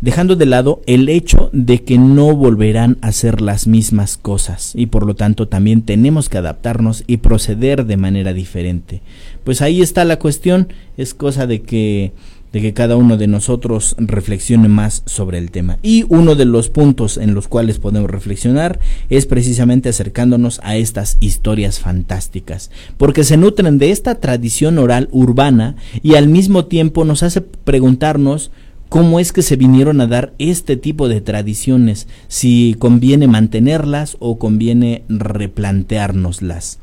dejando 0.00 0.36
de 0.36 0.46
lado 0.46 0.80
el 0.86 1.08
hecho 1.08 1.50
de 1.52 1.82
que 1.82 1.98
no 1.98 2.34
volverán 2.36 2.98
a 3.00 3.12
ser 3.12 3.40
las 3.40 3.66
mismas 3.66 4.16
cosas 4.16 4.72
y 4.74 4.86
por 4.86 5.04
lo 5.06 5.14
tanto 5.14 5.48
también 5.48 5.82
tenemos 5.82 6.28
que 6.28 6.38
adaptarnos 6.38 7.04
y 7.06 7.18
proceder 7.18 7.86
de 7.86 7.96
manera 7.96 8.32
diferente. 8.32 9.02
Pues 9.44 9.62
ahí 9.62 9.82
está 9.82 10.04
la 10.04 10.18
cuestión, 10.18 10.68
es 10.96 11.14
cosa 11.14 11.46
de 11.46 11.62
que 11.62 12.12
de 12.52 12.60
que 12.60 12.72
cada 12.72 12.96
uno 12.96 13.16
de 13.16 13.26
nosotros 13.26 13.94
reflexione 13.98 14.68
más 14.68 15.02
sobre 15.06 15.38
el 15.38 15.50
tema. 15.50 15.78
Y 15.82 16.04
uno 16.08 16.34
de 16.34 16.44
los 16.44 16.68
puntos 16.70 17.16
en 17.16 17.34
los 17.34 17.48
cuales 17.48 17.78
podemos 17.78 18.10
reflexionar 18.10 18.80
es 19.10 19.26
precisamente 19.26 19.88
acercándonos 19.88 20.60
a 20.62 20.76
estas 20.76 21.16
historias 21.20 21.80
fantásticas, 21.80 22.70
porque 22.96 23.24
se 23.24 23.36
nutren 23.36 23.78
de 23.78 23.90
esta 23.90 24.16
tradición 24.16 24.78
oral 24.78 25.08
urbana 25.12 25.76
y 26.02 26.14
al 26.14 26.28
mismo 26.28 26.66
tiempo 26.66 27.04
nos 27.04 27.22
hace 27.22 27.40
preguntarnos 27.40 28.50
cómo 28.88 29.20
es 29.20 29.32
que 29.32 29.42
se 29.42 29.56
vinieron 29.56 30.00
a 30.00 30.06
dar 30.06 30.32
este 30.38 30.76
tipo 30.76 31.08
de 31.08 31.20
tradiciones, 31.20 32.08
si 32.28 32.74
conviene 32.78 33.26
mantenerlas 33.26 34.16
o 34.18 34.38
conviene 34.38 35.02
replanteárnoslas. 35.08 36.78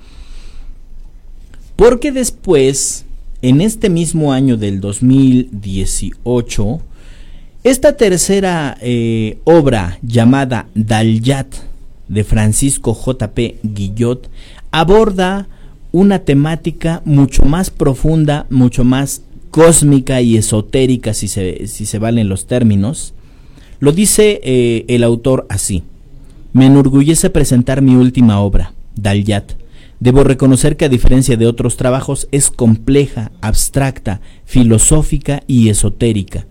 Porque 1.76 2.12
después, 2.12 3.05
en 3.48 3.62
este 3.62 3.92
mismo 3.92 4.34
año 4.34 4.58
del 4.58 4.82
2018, 4.82 6.82
esta 7.64 7.96
tercera 7.96 8.76
eh, 8.82 9.38
obra 9.44 10.00
llamada 10.02 10.66
Dalyat 10.74 11.54
de 12.08 12.24
Francisco 12.24 12.96
J.P. 12.96 13.58
Guillot 13.62 14.32
aborda 14.72 15.48
una 15.92 16.18
temática 16.20 17.04
mucho 17.06 17.44
más 17.44 17.70
profunda, 17.70 18.48
mucho 18.50 18.84
más 18.84 19.22
cósmica 19.52 20.22
y 20.22 20.38
esotérica, 20.38 21.14
si 21.14 21.28
se, 21.28 21.68
si 21.68 21.86
se 21.86 22.00
valen 22.00 22.30
los 22.30 22.48
términos, 22.48 23.14
lo 23.80 23.92
dice 23.92 24.42
eh, 24.44 24.86
el 24.88 25.04
autor 25.04 25.46
así. 25.50 25.84
Me 26.52 26.66
enorgullece 26.66 27.30
presentar 27.30 27.84
mi 27.84 27.96
última 27.96 28.40
obra, 28.40 28.74
Dalyat. 28.96 29.52
Debo 30.00 30.24
reconocer 30.24 30.78
que 30.78 30.86
a 30.86 30.90
diferencia 30.90 31.38
de 31.38 31.48
otros 31.48 31.78
trabajos 31.78 32.28
es 32.32 32.52
compleja, 32.52 33.32
abstracta, 33.42 34.22
filosófica 34.46 35.44
y 35.48 35.70
esotérica. 35.70 36.46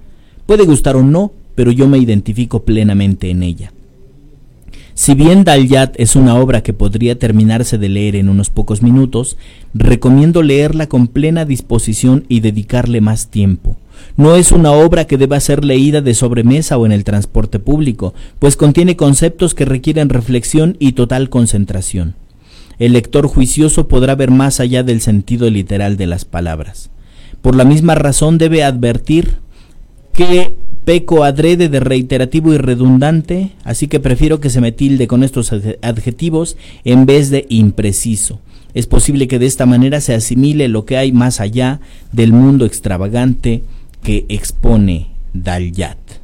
Puede 0.46 0.64
gustar 0.64 0.96
o 0.96 1.02
no, 1.02 1.32
pero 1.54 1.70
yo 1.70 1.86
me 1.86 1.98
identifico 1.98 2.64
plenamente 2.64 3.30
en 3.30 3.42
ella. 3.42 3.72
Si 4.96 5.14
bien 5.14 5.42
Dalyat 5.42 5.98
es 5.98 6.14
una 6.14 6.36
obra 6.36 6.62
que 6.62 6.72
podría 6.72 7.18
terminarse 7.18 7.78
de 7.78 7.88
leer 7.88 8.14
en 8.14 8.28
unos 8.28 8.50
pocos 8.50 8.80
minutos, 8.80 9.36
recomiendo 9.74 10.42
leerla 10.42 10.86
con 10.86 11.08
plena 11.08 11.44
disposición 11.44 12.24
y 12.28 12.40
dedicarle 12.40 13.00
más 13.00 13.26
tiempo. 13.28 13.76
No 14.16 14.36
es 14.36 14.52
una 14.52 14.70
obra 14.70 15.06
que 15.06 15.18
deba 15.18 15.40
ser 15.40 15.64
leída 15.64 16.00
de 16.00 16.14
sobremesa 16.14 16.78
o 16.78 16.86
en 16.86 16.92
el 16.92 17.02
transporte 17.02 17.58
público, 17.58 18.14
pues 18.38 18.56
contiene 18.56 18.96
conceptos 18.96 19.54
que 19.54 19.64
requieren 19.64 20.10
reflexión 20.10 20.76
y 20.78 20.92
total 20.92 21.28
concentración. 21.28 22.14
El 22.78 22.92
lector 22.92 23.26
juicioso 23.26 23.88
podrá 23.88 24.14
ver 24.14 24.30
más 24.30 24.60
allá 24.60 24.82
del 24.82 25.00
sentido 25.00 25.48
literal 25.50 25.96
de 25.96 26.06
las 26.06 26.24
palabras. 26.24 26.90
Por 27.42 27.56
la 27.56 27.64
misma 27.64 27.94
razón 27.94 28.38
debe 28.38 28.64
advertir 28.64 29.36
que 30.12 30.54
Peco 30.84 31.24
adrede 31.24 31.68
de 31.68 31.80
reiterativo 31.80 32.52
y 32.52 32.58
redundante, 32.58 33.52
así 33.64 33.88
que 33.88 34.00
prefiero 34.00 34.40
que 34.40 34.50
se 34.50 34.60
me 34.60 34.72
tilde 34.72 35.06
con 35.06 35.22
estos 35.22 35.52
adjetivos 35.82 36.56
en 36.84 37.06
vez 37.06 37.30
de 37.30 37.46
impreciso. 37.48 38.40
Es 38.74 38.86
posible 38.86 39.28
que 39.28 39.38
de 39.38 39.46
esta 39.46 39.66
manera 39.66 40.00
se 40.00 40.14
asimile 40.14 40.68
lo 40.68 40.84
que 40.84 40.96
hay 40.96 41.12
más 41.12 41.40
allá 41.40 41.80
del 42.12 42.32
mundo 42.32 42.66
extravagante 42.66 43.62
que 44.02 44.26
expone 44.28 45.08
Dalyat. 45.32 46.23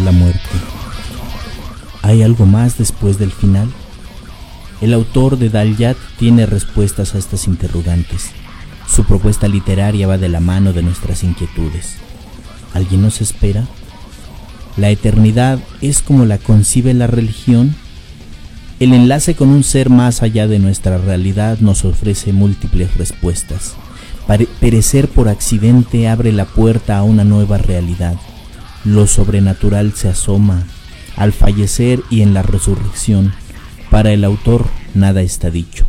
La 0.00 0.12
muerte? 0.12 0.40
¿Hay 2.02 2.22
algo 2.22 2.46
más 2.46 2.78
después 2.78 3.18
del 3.18 3.32
final? 3.32 3.68
El 4.80 4.94
autor 4.94 5.38
de 5.38 5.48
Dalyat 5.48 5.96
tiene 6.18 6.46
respuestas 6.46 7.14
a 7.14 7.18
estas 7.18 7.46
interrogantes. 7.48 8.30
Su 8.86 9.04
propuesta 9.04 9.48
literaria 9.48 10.06
va 10.06 10.18
de 10.18 10.28
la 10.28 10.40
mano 10.40 10.72
de 10.72 10.82
nuestras 10.82 11.24
inquietudes. 11.24 11.96
¿Alguien 12.74 13.02
nos 13.02 13.20
espera? 13.20 13.66
¿La 14.76 14.90
eternidad 14.90 15.58
es 15.80 16.02
como 16.02 16.26
la 16.26 16.38
concibe 16.38 16.94
la 16.94 17.06
religión? 17.06 17.74
El 18.78 18.92
enlace 18.92 19.34
con 19.34 19.48
un 19.48 19.64
ser 19.64 19.90
más 19.90 20.22
allá 20.22 20.46
de 20.46 20.58
nuestra 20.58 20.98
realidad 20.98 21.58
nos 21.60 21.84
ofrece 21.84 22.32
múltiples 22.32 22.94
respuestas. 22.96 23.74
perecer 24.60 25.08
por 25.08 25.28
accidente 25.28 26.08
abre 26.08 26.30
la 26.30 26.44
puerta 26.44 26.98
a 26.98 27.02
una 27.02 27.24
nueva 27.24 27.58
realidad 27.58 28.16
lo 28.86 29.08
sobrenatural 29.08 29.92
se 29.94 30.08
asoma 30.08 30.64
al 31.16 31.32
fallecer 31.32 32.00
y 32.08 32.22
en 32.22 32.34
la 32.34 32.42
resurrección. 32.42 33.34
Para 33.90 34.12
el 34.12 34.22
autor 34.24 34.64
nada 34.94 35.22
está 35.22 35.50
dicho, 35.50 35.86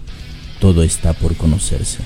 todo 0.59 0.81
está 0.81 1.13
por 1.13 1.35
conocerse. 1.35 1.99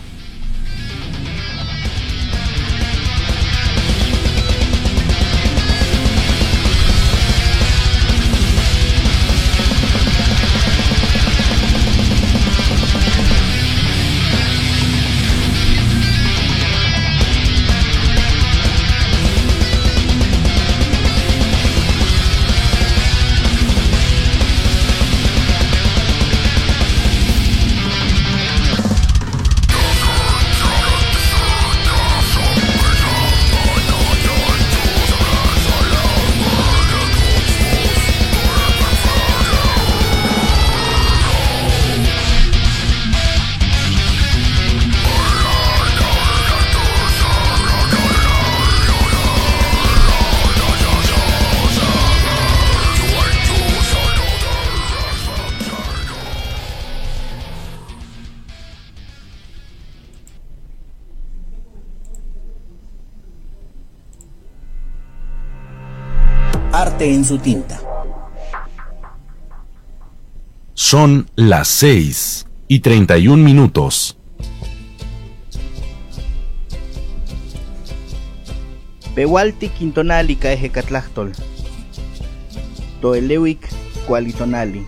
Su 67.31 67.37
tinta. 67.37 67.79
Son 70.73 71.29
las 71.37 71.69
6 71.69 72.45
y 72.67 72.81
31 72.81 73.41
minutos. 73.41 74.17
Pehualti 79.15 79.69
quintonali 79.69 80.35
caeje 80.35 80.71
catlachtol. 80.71 81.31
Toeleuic 82.99 83.65
cualitonali. 84.07 84.85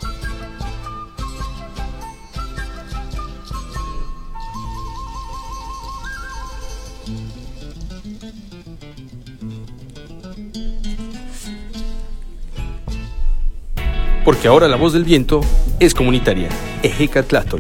Porque 14.26 14.48
ahora 14.48 14.68
la 14.68 14.78
voz 14.78 14.94
del 14.94 15.04
viento 15.04 15.42
es 15.80 15.94
comunitaria. 15.94 16.50
Ejeca 16.82 17.24
Tlátol. 17.24 17.60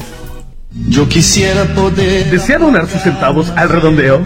Yo 0.89 1.07
quisiera 1.07 1.65
poder. 1.75 2.31
¿Desea 2.31 2.57
donar 2.57 2.87
sus 2.87 3.01
centavos 3.01 3.49
al 3.49 3.69
redondeo? 3.69 4.23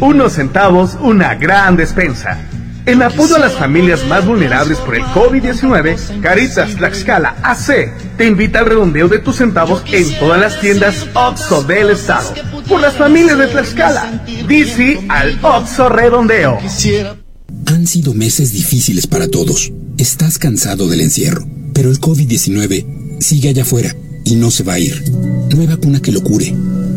Unos 0.00 0.32
centavos, 0.34 0.96
una 1.00 1.34
gran 1.34 1.76
despensa. 1.76 2.38
En 2.86 3.02
apoyo 3.02 3.36
a 3.36 3.38
las 3.38 3.52
familias 3.52 4.06
más 4.06 4.26
vulnerables 4.26 4.78
por 4.78 4.96
el 4.96 5.02
COVID-19, 5.02 6.20
Caritas 6.20 6.74
Tlaxcala 6.76 7.36
AC 7.42 7.92
te 8.16 8.26
invita 8.26 8.60
al 8.60 8.66
redondeo 8.66 9.06
de 9.06 9.18
tus 9.18 9.36
centavos 9.36 9.82
en 9.92 10.18
todas 10.18 10.40
las 10.40 10.60
tiendas 10.60 11.06
OXO 11.12 11.62
del 11.64 11.90
estado. 11.90 12.32
Por 12.66 12.80
las 12.80 12.94
familias 12.94 13.36
de 13.36 13.48
Tlaxcala, 13.48 14.24
DC 14.48 15.04
al 15.08 15.38
OXO 15.42 15.90
Redondeo. 15.90 16.58
Han 17.66 17.86
sido 17.86 18.14
meses 18.14 18.52
difíciles 18.52 19.06
para 19.06 19.28
todos. 19.28 19.70
Estás 19.98 20.38
cansado 20.38 20.88
del 20.88 21.02
encierro, 21.02 21.46
pero 21.80 21.90
el 21.90 21.98
COVID-19 21.98 22.84
sigue 23.20 23.48
allá 23.48 23.62
afuera 23.62 23.96
y 24.26 24.34
no 24.34 24.50
se 24.50 24.64
va 24.64 24.74
a 24.74 24.78
ir. 24.78 25.02
No 25.54 25.62
hay 25.62 25.66
vacuna 25.66 26.02
que 26.02 26.12
lo 26.12 26.22
cure, 26.22 26.54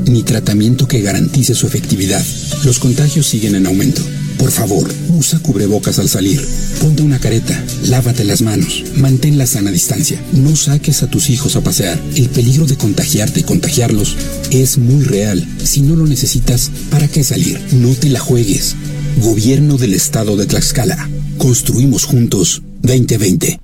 ni 0.08 0.24
tratamiento 0.24 0.89
que 0.89 1.00
garantice 1.00 1.56
su 1.56 1.65
efectividad. 1.67 2.22
Los 2.65 2.80
contagios 2.80 3.26
siguen 3.26 3.56
en 3.56 3.65
aumento. 3.65 4.02
Por 4.38 4.52
favor, 4.52 4.93
usa 5.17 5.39
cubrebocas 5.39 6.00
al 6.00 6.10
salir. 6.10 6.46
Ponte 6.82 7.02
una 7.02 7.17
careta, 7.17 7.63
lávate 7.86 8.26
las 8.26 8.41
manos, 8.41 8.84
mantén 8.98 9.38
la 9.38 9.46
sana 9.46 9.72
distancia. 9.72 10.22
No 10.34 10.54
saques 10.58 11.02
a 11.02 11.08
tus 11.08 11.30
hijos 11.30 11.56
a 11.56 11.62
pasear. 11.62 11.98
El 12.17 12.28
peligro 12.28 12.65
de 12.65 12.76
contagiarte 12.76 13.39
y 13.39 13.43
contagiarlos 13.43 14.17
es 14.52 14.78
muy 14.78 15.06
real. 15.06 15.48
Si 15.63 15.80
no 15.80 15.96
lo 15.96 16.06
necesitas, 16.08 16.72
¿para 16.91 17.08
qué 17.08 17.24
salir? 17.24 17.58
No 17.72 17.96
te 17.96 18.10
la 18.10 18.19
juegues. 18.19 18.76
Gobierno 19.22 19.78
del 19.78 19.93
Estado 19.93 20.36
de 20.36 20.46
Tlaxcala. 20.46 21.10
Construimos 21.38 22.04
juntos 22.04 22.63
2020. 22.82 23.62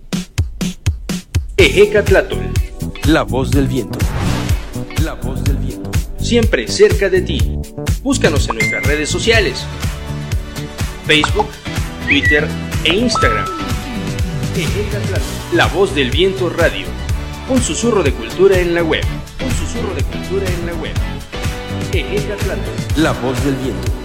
Ejeca 1.59 2.05
Tlátol. 2.05 2.53
La 3.03 3.23
voz 3.23 3.51
del 3.51 3.67
viento. 3.67 3.99
La 5.03 5.15
voz 5.15 5.43
del 5.43 5.57
viento. 5.57 5.91
Siempre 6.17 6.65
cerca 6.69 7.09
de 7.09 7.21
ti. 7.21 7.59
Búscanos 8.01 8.47
en 8.47 8.55
nuestras 8.55 8.81
redes 8.85 9.09
sociales. 9.09 9.65
Facebook, 11.05 11.49
Twitter 12.07 12.47
e 12.85 12.95
Instagram. 12.95 13.45
Ejeca 14.55 14.99
Tlátol. 14.99 15.27
La 15.51 15.65
voz 15.65 15.93
del 15.93 16.11
viento 16.11 16.49
radio. 16.49 16.87
Un 17.49 17.61
susurro 17.61 18.03
de 18.03 18.13
cultura 18.13 18.57
en 18.57 18.73
la 18.73 18.81
web. 18.81 19.03
Un 19.43 19.51
susurro 19.51 19.93
de 19.93 20.03
cultura 20.03 20.45
en 20.47 20.65
la 20.65 20.73
web. 20.75 20.93
Ejeca 21.91 22.37
Tlátol. 22.37 23.03
La 23.03 23.11
voz 23.11 23.43
del 23.43 23.55
viento. 23.55 23.98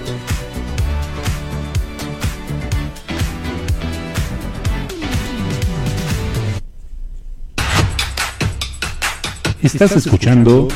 Estás 9.64 9.96
escuchando 9.96 10.68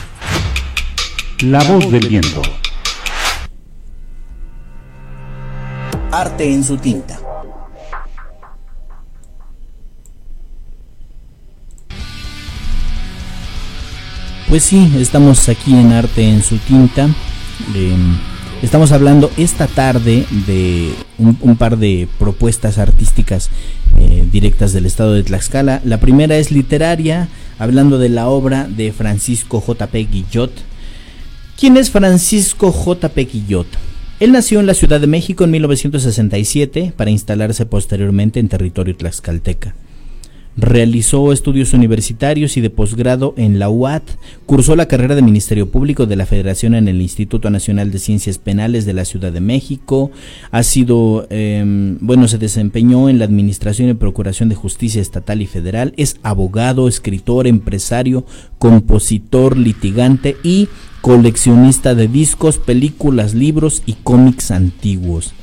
La 1.40 1.62
Voz 1.64 1.92
del 1.92 2.08
Viento. 2.08 2.40
Arte 6.10 6.50
en 6.50 6.64
su 6.64 6.78
tinta. 6.78 7.20
Pues 14.48 14.62
sí, 14.62 14.90
estamos 14.96 15.46
aquí 15.50 15.74
en 15.74 15.92
Arte 15.92 16.26
en 16.26 16.42
su 16.42 16.56
tinta. 16.56 17.10
Eh, 17.74 17.94
estamos 18.62 18.92
hablando 18.92 19.30
esta 19.36 19.66
tarde 19.66 20.26
de 20.46 20.92
un, 21.18 21.56
par 21.56 21.78
de 21.78 22.08
propuestas 22.18 22.78
artísticas 22.78 23.50
eh, 23.96 24.26
directas 24.30 24.72
del 24.72 24.86
estado 24.86 25.14
de 25.14 25.22
Tlaxcala. 25.22 25.80
La 25.84 26.00
primera 26.00 26.36
es 26.36 26.50
literaria, 26.50 27.28
hablando 27.58 27.98
de 27.98 28.08
la 28.08 28.28
obra 28.28 28.68
de 28.68 28.92
Francisco 28.92 29.60
J.P. 29.60 30.04
Guillot. 30.04 30.52
¿Quién 31.58 31.76
es 31.76 31.90
Francisco 31.90 32.72
J.P. 32.72 33.24
Guillot? 33.24 33.66
Él 34.20 34.32
nació 34.32 34.60
en 34.60 34.66
la 34.66 34.74
Ciudad 34.74 35.00
de 35.00 35.06
México 35.06 35.44
en 35.44 35.52
1967 35.52 36.92
para 36.96 37.10
instalarse 37.10 37.66
posteriormente 37.66 38.40
en 38.40 38.48
territorio 38.48 38.96
tlaxcalteca. 38.96 39.74
Realizó 40.60 41.32
estudios 41.32 41.72
universitarios 41.72 42.56
y 42.56 42.60
de 42.60 42.68
posgrado 42.68 43.32
en 43.36 43.60
la 43.60 43.70
UAT. 43.70 44.02
Cursó 44.44 44.74
la 44.74 44.88
carrera 44.88 45.14
de 45.14 45.22
Ministerio 45.22 45.70
Público 45.70 46.04
de 46.06 46.16
la 46.16 46.26
Federación 46.26 46.74
en 46.74 46.88
el 46.88 47.00
Instituto 47.00 47.48
Nacional 47.48 47.92
de 47.92 48.00
Ciencias 48.00 48.38
Penales 48.38 48.84
de 48.84 48.92
la 48.92 49.04
Ciudad 49.04 49.30
de 49.30 49.40
México. 49.40 50.10
Ha 50.50 50.64
sido, 50.64 51.28
eh, 51.30 51.62
bueno, 52.00 52.26
se 52.26 52.38
desempeñó 52.38 53.08
en 53.08 53.20
la 53.20 53.24
Administración 53.24 53.88
y 53.88 53.94
Procuración 53.94 54.48
de 54.48 54.56
Justicia 54.56 55.00
Estatal 55.00 55.42
y 55.42 55.46
Federal. 55.46 55.94
Es 55.96 56.16
abogado, 56.24 56.88
escritor, 56.88 57.46
empresario, 57.46 58.26
compositor, 58.58 59.56
litigante 59.56 60.36
y 60.42 60.66
coleccionista 61.02 61.94
de 61.94 62.08
discos, 62.08 62.58
películas, 62.58 63.32
libros 63.32 63.84
y 63.86 63.92
cómics 63.92 64.50
antiguos. 64.50 65.34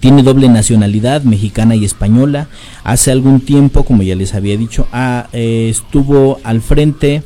Tiene 0.00 0.22
doble 0.22 0.48
nacionalidad, 0.48 1.22
mexicana 1.22 1.76
y 1.76 1.84
española. 1.84 2.48
Hace 2.84 3.10
algún 3.12 3.40
tiempo, 3.40 3.84
como 3.84 4.02
ya 4.02 4.16
les 4.16 4.34
había 4.34 4.56
dicho, 4.56 4.88
ah, 4.92 5.28
eh, 5.32 5.68
estuvo 5.70 6.40
al 6.42 6.62
frente 6.62 7.22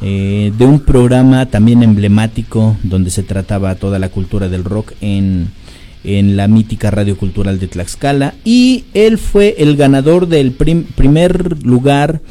eh, 0.00 0.50
de 0.56 0.64
un 0.64 0.80
programa 0.80 1.46
también 1.46 1.82
emblemático 1.82 2.76
donde 2.82 3.10
se 3.10 3.22
trataba 3.22 3.74
toda 3.74 3.98
la 3.98 4.08
cultura 4.08 4.48
del 4.48 4.64
rock 4.64 4.92
en, 5.02 5.50
en 6.02 6.36
la 6.36 6.48
mítica 6.48 6.90
Radio 6.90 7.16
Cultural 7.18 7.58
de 7.60 7.68
Tlaxcala. 7.68 8.34
Y 8.42 8.84
él 8.94 9.18
fue 9.18 9.56
el 9.58 9.76
ganador 9.76 10.26
del 10.26 10.52
prim- 10.52 10.84
primer 10.84 11.62
lugar 11.64 12.22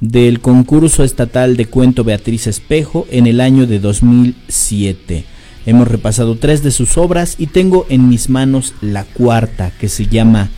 del 0.00 0.40
concurso 0.40 1.04
estatal 1.04 1.56
de 1.56 1.66
cuento 1.66 2.04
Beatriz 2.04 2.46
Espejo 2.46 3.06
en 3.10 3.26
el 3.26 3.40
año 3.40 3.66
de 3.66 3.78
2007. 3.80 5.24
Hemos 5.64 5.88
repasado 5.88 6.36
tres 6.36 6.62
de 6.62 6.70
sus 6.70 6.98
obras 6.98 7.36
y 7.38 7.46
tengo 7.46 7.86
en 7.88 8.08
mis 8.08 8.28
manos 8.28 8.74
la 8.80 9.04
cuarta 9.04 9.70
que 9.78 9.88
se 9.88 10.06
llama 10.06 10.50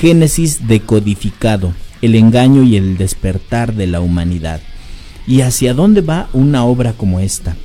Génesis 0.00 0.66
decodificado, 0.66 1.72
el 2.02 2.14
engaño 2.14 2.62
y 2.62 2.76
el 2.76 2.96
despertar 2.96 3.74
de 3.74 3.86
la 3.86 4.00
humanidad. 4.00 4.60
¿Y 5.26 5.42
hacia 5.42 5.74
dónde 5.74 6.00
va 6.00 6.28
una 6.32 6.64
obra 6.64 6.92
como 6.92 7.20
esta? 7.20 7.56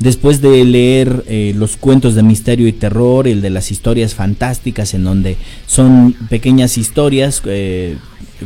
Después 0.00 0.40
de 0.40 0.64
leer 0.64 1.24
eh, 1.28 1.52
los 1.54 1.76
cuentos 1.76 2.14
de 2.14 2.22
misterio 2.22 2.66
y 2.66 2.72
terror, 2.72 3.28
el 3.28 3.42
de 3.42 3.50
las 3.50 3.70
historias 3.70 4.14
fantásticas, 4.14 4.94
en 4.94 5.04
donde 5.04 5.36
son 5.66 6.14
pequeñas 6.30 6.78
historias 6.78 7.42
eh, 7.44 7.98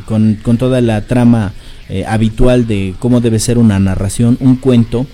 con, 0.04 0.36
con 0.42 0.58
toda 0.58 0.80
la 0.80 1.02
trama 1.06 1.52
eh, 1.88 2.04
habitual 2.08 2.66
de 2.66 2.94
cómo 2.98 3.20
debe 3.20 3.38
ser 3.38 3.58
una 3.58 3.78
narración, 3.78 4.36
un 4.40 4.56
cuento, 4.56 5.06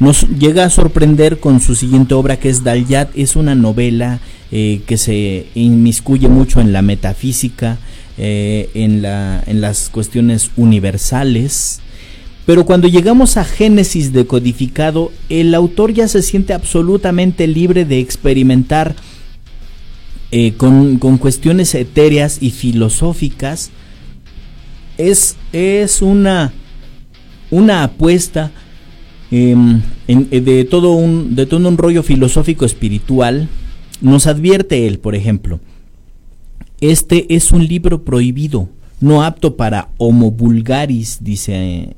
nos 0.00 0.28
llega 0.28 0.64
a 0.64 0.70
sorprender 0.70 1.40
con 1.40 1.60
su 1.60 1.74
siguiente 1.74 2.14
obra 2.14 2.38
que 2.38 2.48
es 2.48 2.62
Dalyat, 2.62 3.10
es 3.16 3.36
una 3.36 3.54
novela 3.54 4.20
eh, 4.52 4.82
que 4.86 4.96
se 4.96 5.46
inmiscuye 5.54 6.28
mucho 6.28 6.60
en 6.60 6.72
la 6.72 6.82
metafísica, 6.82 7.78
eh, 8.16 8.70
en, 8.74 9.02
la, 9.02 9.42
en 9.46 9.60
las 9.60 9.88
cuestiones 9.88 10.50
universales, 10.56 11.80
pero 12.48 12.64
cuando 12.64 12.88
llegamos 12.88 13.36
a 13.36 13.44
Génesis 13.44 14.14
decodificado, 14.14 15.12
el 15.28 15.54
autor 15.54 15.92
ya 15.92 16.08
se 16.08 16.22
siente 16.22 16.54
absolutamente 16.54 17.46
libre 17.46 17.84
de 17.84 18.00
experimentar 18.00 18.96
eh, 20.30 20.54
con, 20.56 20.98
con 20.98 21.18
cuestiones 21.18 21.74
etéreas 21.74 22.38
y 22.40 22.50
filosóficas. 22.50 23.70
Es, 24.96 25.36
es 25.52 26.00
una, 26.00 26.54
una 27.50 27.84
apuesta 27.84 28.50
em, 29.30 29.80
eh, 30.06 30.40
de, 30.40 30.64
todo 30.64 30.92
un, 30.92 31.34
de 31.34 31.46
todo 31.46 31.68
un 31.68 31.78
rollo 31.78 32.02
filosófico 32.02 32.64
espiritual. 32.64 33.48
Nos 34.00 34.26
advierte 34.26 34.86
él, 34.86 34.98
por 34.98 35.14
ejemplo, 35.14 35.60
este 36.80 37.34
es 37.34 37.50
un 37.50 37.66
libro 37.66 38.04
prohibido, 38.04 38.68
no 39.00 39.24
apto 39.24 39.56
para 39.56 39.88
homo 39.98 40.30
vulgaris, 40.30 41.18
dice 41.20 41.54
eh, 41.54 41.96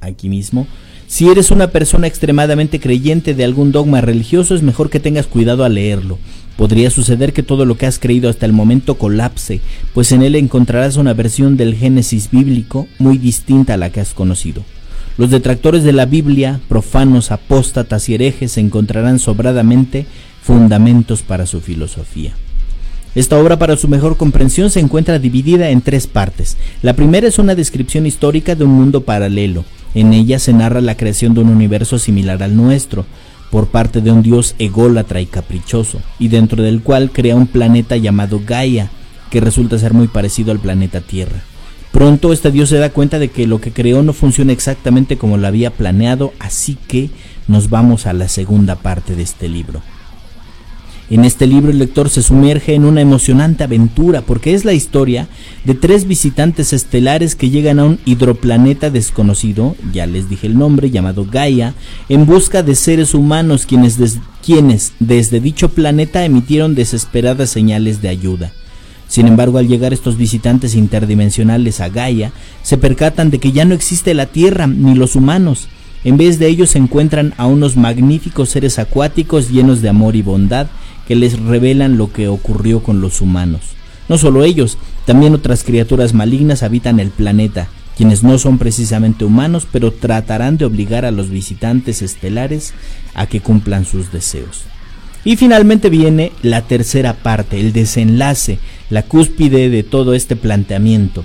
aquí 0.00 0.28
mismo. 0.28 0.66
Si 1.06 1.28
eres 1.28 1.52
una 1.52 1.68
persona 1.68 2.08
extremadamente 2.08 2.80
creyente 2.80 3.34
de 3.34 3.44
algún 3.44 3.70
dogma 3.70 4.00
religioso, 4.00 4.56
es 4.56 4.62
mejor 4.62 4.90
que 4.90 4.98
tengas 4.98 5.28
cuidado 5.28 5.64
al 5.64 5.74
leerlo. 5.74 6.18
Podría 6.56 6.90
suceder 6.90 7.32
que 7.32 7.44
todo 7.44 7.64
lo 7.64 7.76
que 7.76 7.86
has 7.86 8.00
creído 8.00 8.28
hasta 8.28 8.46
el 8.46 8.52
momento 8.52 8.96
colapse, 8.96 9.60
pues 9.94 10.10
en 10.10 10.22
él 10.22 10.34
encontrarás 10.34 10.96
una 10.96 11.14
versión 11.14 11.56
del 11.56 11.76
Génesis 11.76 12.30
bíblico 12.30 12.88
muy 12.98 13.18
distinta 13.18 13.74
a 13.74 13.76
la 13.76 13.90
que 13.90 14.00
has 14.00 14.14
conocido. 14.14 14.64
Los 15.18 15.30
detractores 15.30 15.82
de 15.82 15.92
la 15.92 16.04
Biblia, 16.04 16.60
profanos, 16.68 17.30
apóstatas 17.30 18.08
y 18.08 18.14
herejes 18.14 18.58
encontrarán 18.58 19.18
sobradamente 19.18 20.06
fundamentos 20.42 21.22
para 21.22 21.46
su 21.46 21.60
filosofía. 21.60 22.32
Esta 23.14 23.38
obra 23.38 23.58
para 23.58 23.78
su 23.78 23.88
mejor 23.88 24.18
comprensión 24.18 24.68
se 24.68 24.80
encuentra 24.80 25.18
dividida 25.18 25.70
en 25.70 25.80
tres 25.80 26.06
partes. 26.06 26.58
La 26.82 26.92
primera 26.92 27.26
es 27.26 27.38
una 27.38 27.54
descripción 27.54 28.04
histórica 28.04 28.54
de 28.54 28.64
un 28.64 28.72
mundo 28.72 29.04
paralelo. 29.04 29.64
En 29.94 30.12
ella 30.12 30.38
se 30.38 30.52
narra 30.52 30.82
la 30.82 30.98
creación 30.98 31.32
de 31.32 31.40
un 31.40 31.48
universo 31.48 31.98
similar 31.98 32.42
al 32.42 32.54
nuestro, 32.54 33.06
por 33.50 33.68
parte 33.68 34.02
de 34.02 34.12
un 34.12 34.22
dios 34.22 34.54
ególatra 34.58 35.22
y 35.22 35.26
caprichoso, 35.26 36.02
y 36.18 36.28
dentro 36.28 36.62
del 36.62 36.82
cual 36.82 37.10
crea 37.10 37.36
un 37.36 37.46
planeta 37.46 37.96
llamado 37.96 38.42
Gaia, 38.46 38.90
que 39.30 39.40
resulta 39.40 39.78
ser 39.78 39.94
muy 39.94 40.08
parecido 40.08 40.52
al 40.52 40.58
planeta 40.58 41.00
Tierra. 41.00 41.42
Pronto 41.92 42.32
este 42.32 42.50
dios 42.50 42.68
se 42.68 42.78
da 42.78 42.90
cuenta 42.90 43.18
de 43.18 43.28
que 43.28 43.46
lo 43.46 43.60
que 43.60 43.72
creó 43.72 44.02
no 44.02 44.12
funciona 44.12 44.52
exactamente 44.52 45.16
como 45.16 45.36
lo 45.38 45.46
había 45.46 45.70
planeado, 45.70 46.32
así 46.38 46.76
que 46.88 47.10
nos 47.48 47.70
vamos 47.70 48.06
a 48.06 48.12
la 48.12 48.28
segunda 48.28 48.76
parte 48.76 49.14
de 49.14 49.22
este 49.22 49.48
libro. 49.48 49.82
En 51.08 51.24
este 51.24 51.46
libro 51.46 51.70
el 51.70 51.78
lector 51.78 52.10
se 52.10 52.20
sumerge 52.20 52.74
en 52.74 52.84
una 52.84 53.00
emocionante 53.00 53.62
aventura 53.62 54.22
porque 54.22 54.54
es 54.54 54.64
la 54.64 54.72
historia 54.72 55.28
de 55.64 55.74
tres 55.74 56.08
visitantes 56.08 56.72
estelares 56.72 57.36
que 57.36 57.48
llegan 57.48 57.78
a 57.78 57.84
un 57.84 58.00
hidroplaneta 58.04 58.90
desconocido, 58.90 59.76
ya 59.92 60.06
les 60.06 60.28
dije 60.28 60.48
el 60.48 60.58
nombre, 60.58 60.90
llamado 60.90 61.24
Gaia, 61.24 61.74
en 62.08 62.26
busca 62.26 62.64
de 62.64 62.74
seres 62.74 63.14
humanos 63.14 63.66
quienes, 63.66 63.98
quienes 64.44 64.94
desde 64.98 65.38
dicho 65.38 65.68
planeta 65.68 66.24
emitieron 66.24 66.74
desesperadas 66.74 67.50
señales 67.50 68.02
de 68.02 68.08
ayuda. 68.08 68.52
Sin 69.16 69.28
embargo, 69.28 69.56
al 69.56 69.66
llegar 69.66 69.94
estos 69.94 70.18
visitantes 70.18 70.74
interdimensionales 70.74 71.80
a 71.80 71.88
Gaia, 71.88 72.32
se 72.62 72.76
percatan 72.76 73.30
de 73.30 73.38
que 73.38 73.50
ya 73.50 73.64
no 73.64 73.72
existe 73.72 74.12
la 74.12 74.26
Tierra 74.26 74.66
ni 74.66 74.94
los 74.94 75.16
humanos. 75.16 75.68
En 76.04 76.18
vez 76.18 76.38
de 76.38 76.48
ellos 76.48 76.68
se 76.68 76.78
encuentran 76.78 77.32
a 77.38 77.46
unos 77.46 77.78
magníficos 77.78 78.50
seres 78.50 78.78
acuáticos 78.78 79.48
llenos 79.48 79.80
de 79.80 79.88
amor 79.88 80.16
y 80.16 80.20
bondad, 80.20 80.66
que 81.08 81.16
les 81.16 81.40
revelan 81.40 81.96
lo 81.96 82.12
que 82.12 82.28
ocurrió 82.28 82.82
con 82.82 83.00
los 83.00 83.22
humanos. 83.22 83.62
No 84.10 84.18
solo 84.18 84.44
ellos, 84.44 84.76
también 85.06 85.32
otras 85.32 85.64
criaturas 85.64 86.12
malignas 86.12 86.62
habitan 86.62 87.00
el 87.00 87.08
planeta, 87.08 87.68
quienes 87.96 88.22
no 88.22 88.36
son 88.36 88.58
precisamente 88.58 89.24
humanos, 89.24 89.66
pero 89.72 89.92
tratarán 89.92 90.58
de 90.58 90.66
obligar 90.66 91.06
a 91.06 91.10
los 91.10 91.30
visitantes 91.30 92.02
estelares 92.02 92.74
a 93.14 93.26
que 93.26 93.40
cumplan 93.40 93.86
sus 93.86 94.12
deseos. 94.12 94.64
Y 95.26 95.34
finalmente 95.34 95.90
viene 95.90 96.30
la 96.40 96.62
tercera 96.62 97.12
parte, 97.12 97.58
el 97.58 97.72
desenlace, 97.72 98.60
la 98.90 99.02
cúspide 99.02 99.70
de 99.70 99.82
todo 99.82 100.14
este 100.14 100.36
planteamiento. 100.36 101.24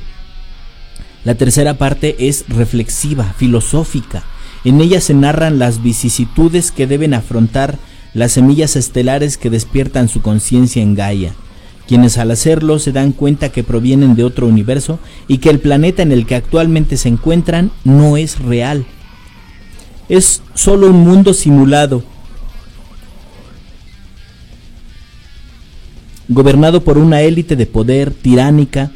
La 1.24 1.36
tercera 1.36 1.76
parte 1.76 2.28
es 2.28 2.46
reflexiva, 2.48 3.36
filosófica. 3.38 4.24
En 4.64 4.82
ella 4.82 5.02
se 5.02 5.14
narran 5.14 5.60
las 5.60 5.84
vicisitudes 5.84 6.72
que 6.72 6.88
deben 6.88 7.14
afrontar 7.14 7.78
las 8.16 8.32
semillas 8.32 8.76
estelares 8.76 9.38
que 9.38 9.52
despiertan 9.52 10.10
su 10.10 10.24
conciencia 10.24 10.82
en 10.82 10.96
Gaia, 10.96 11.36
quienes 11.88 12.18
al 12.18 12.32
hacerlo 12.32 12.80
se 12.80 12.92
dan 12.92 13.12
cuenta 13.12 13.50
que 13.50 13.64
provienen 13.64 14.16
de 14.16 14.24
otro 14.24 14.48
universo 14.48 14.98
y 15.28 15.38
que 15.38 15.52
el 15.52 15.60
planeta 15.60 16.02
en 16.02 16.12
el 16.12 16.26
que 16.26 16.34
actualmente 16.34 16.98
se 16.98 17.10
encuentran 17.10 17.70
no 17.84 18.18
es 18.18 18.40
real. 18.40 18.84
Es 20.10 20.42
solo 20.56 20.88
un 20.88 21.04
mundo 21.04 21.36
simulado, 21.36 22.04
gobernado 26.28 26.84
por 26.84 26.98
una 26.98 27.22
élite 27.22 27.56
de 27.56 27.66
poder 27.66 28.12
tiránica 28.12 28.92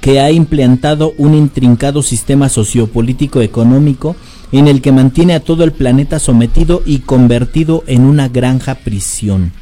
que 0.00 0.20
ha 0.20 0.30
implantado 0.30 1.14
un 1.18 1.34
intrincado 1.34 2.02
sistema 2.02 2.48
sociopolítico 2.48 3.40
económico 3.40 4.14
en 4.52 4.68
el 4.68 4.80
que 4.80 4.92
mantiene 4.92 5.34
a 5.34 5.40
todo 5.40 5.64
el 5.64 5.72
planeta 5.72 6.18
sometido 6.18 6.82
y 6.86 7.00
convertido 7.00 7.82
en 7.86 8.02
una 8.02 8.28
granja 8.28 8.76
prisión. 8.76 9.52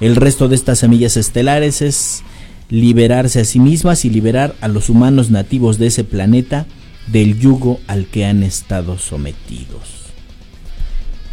El 0.00 0.16
resto 0.16 0.48
de 0.48 0.56
estas 0.56 0.80
semillas 0.80 1.16
estelares 1.16 1.82
es 1.82 2.22
liberarse 2.68 3.40
a 3.40 3.44
sí 3.44 3.60
mismas 3.60 4.04
y 4.04 4.10
liberar 4.10 4.56
a 4.60 4.68
los 4.68 4.90
humanos 4.90 5.30
nativos 5.30 5.78
de 5.78 5.86
ese 5.86 6.04
planeta 6.04 6.66
del 7.06 7.38
yugo 7.38 7.80
al 7.86 8.06
que 8.06 8.26
han 8.26 8.42
estado 8.42 8.98
sometidos. 8.98 9.95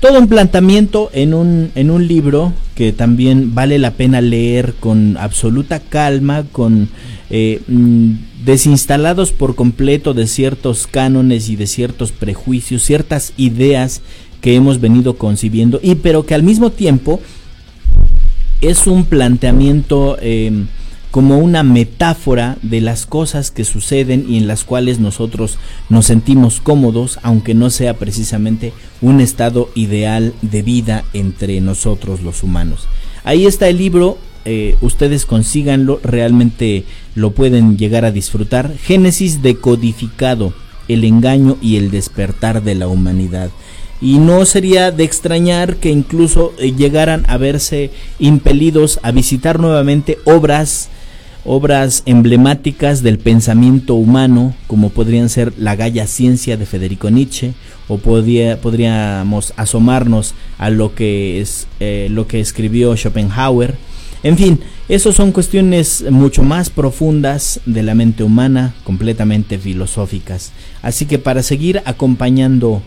Todo 0.03 0.19
un 0.19 0.27
planteamiento 0.27 1.09
en 1.13 1.33
un, 1.33 1.71
en 1.75 1.89
un 1.89 2.09
libro 2.09 2.51
que 2.75 2.91
también 2.91 3.55
vale 3.55 3.79
la 3.79 3.91
pena 3.91 4.19
leer 4.19 4.73
con 4.73 5.15
absoluta 5.15 5.79
calma, 5.79 6.43
con 6.51 6.89
eh, 7.29 7.61
mm, 7.69 8.11
desinstalados 8.43 9.31
por 9.31 9.55
completo 9.55 10.13
de 10.13 10.27
ciertos 10.27 10.87
cánones 10.87 11.47
y 11.47 11.55
de 11.55 11.67
ciertos 11.67 12.11
prejuicios, 12.11 12.83
ciertas 12.83 13.31
ideas 13.37 14.01
que 14.41 14.55
hemos 14.55 14.81
venido 14.81 15.15
concibiendo, 15.15 15.79
y 15.81 15.95
pero 15.95 16.25
que 16.25 16.35
al 16.35 16.43
mismo 16.43 16.69
tiempo 16.69 17.21
es 18.59 18.87
un 18.87 19.05
planteamiento 19.05 20.17
em, 20.19 20.67
como 21.13 21.37
una 21.37 21.61
metáfora 21.61 22.57
de 22.63 22.81
las 22.81 23.05
cosas 23.05 23.51
que 23.51 23.65
suceden 23.65 24.25
y 24.27 24.37
en 24.37 24.47
las 24.47 24.63
cuales 24.63 24.97
nosotros 24.97 25.59
nos 25.87 26.07
sentimos 26.07 26.59
cómodos, 26.59 27.19
aunque 27.21 27.53
no 27.53 27.69
sea 27.69 27.93
precisamente 27.93 28.73
un 28.99 29.21
estado 29.21 29.69
ideal 29.75 30.33
de 30.41 30.63
vida 30.63 31.05
entre 31.13 31.61
nosotros 31.61 32.23
los 32.23 32.41
humanos. 32.41 32.87
Ahí 33.23 33.45
está 33.45 33.67
el 33.69 33.77
libro, 33.77 34.17
eh, 34.45 34.75
ustedes 34.81 35.27
consíganlo, 35.27 35.99
realmente 36.03 36.83
lo 37.13 37.29
pueden 37.29 37.77
llegar 37.77 38.05
a 38.05 38.11
disfrutar. 38.11 38.75
Génesis 38.75 39.43
decodificado, 39.43 40.51
el 40.87 41.03
engaño 41.03 41.57
y 41.61 41.77
el 41.77 41.91
despertar 41.91 42.63
de 42.63 42.73
la 42.73 42.87
humanidad. 42.87 43.51
Y 44.01 44.17
no 44.17 44.45
sería 44.45 44.89
de 44.89 45.03
extrañar 45.03 45.75
que 45.75 45.91
incluso 45.91 46.53
eh, 46.57 46.71
llegaran 46.71 47.23
a 47.27 47.37
verse 47.37 47.91
impelidos 48.17 48.99
a 49.03 49.11
visitar 49.11 49.59
nuevamente 49.59 50.17
obras 50.25 50.89
obras 51.45 52.03
emblemáticas 52.05 53.03
del 53.03 53.17
pensamiento 53.17 53.95
humano, 53.95 54.55
como 54.67 54.89
podrían 54.89 55.29
ser 55.29 55.53
La 55.57 55.75
Galla 55.75 56.07
Ciencia 56.07 56.57
de 56.57 56.65
Federico 56.65 57.09
Nietzsche, 57.09 57.53
o 57.87 57.97
podría, 57.97 58.61
podríamos 58.61 59.53
asomarnos 59.57 60.33
a 60.57 60.69
lo 60.69 60.95
que, 60.95 61.41
es, 61.41 61.67
eh, 61.79 62.07
lo 62.09 62.27
que 62.27 62.39
escribió 62.39 62.95
Schopenhauer. 62.95 63.75
En 64.23 64.37
fin, 64.37 64.61
esas 64.87 65.15
son 65.15 65.33
cuestiones 65.33 66.05
mucho 66.09 66.43
más 66.43 66.69
profundas 66.69 67.59
de 67.65 67.83
la 67.83 67.93
mente 67.93 68.23
humana, 68.23 68.73
completamente 68.85 69.59
filosóficas. 69.59 70.53
Así 70.81 71.05
que 71.05 71.19
para 71.19 71.43
seguir 71.43 71.81
acompañando 71.85 72.81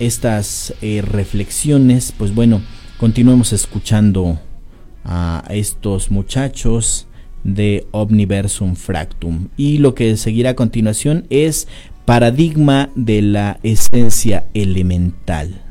estas 0.00 0.74
eh, 0.82 1.02
reflexiones, 1.02 2.12
pues 2.16 2.34
bueno, 2.34 2.62
continuemos 2.98 3.52
escuchando 3.52 4.40
a 5.04 5.44
estos 5.50 6.10
muchachos 6.10 7.06
de 7.44 7.86
Omniversum 7.90 8.74
Fractum. 8.74 9.48
Y 9.56 9.78
lo 9.78 9.94
que 9.94 10.16
seguirá 10.16 10.50
a 10.50 10.56
continuación 10.56 11.26
es 11.30 11.68
paradigma 12.04 12.90
de 12.94 13.22
la 13.22 13.58
esencia 13.62 14.46
elemental. 14.54 15.62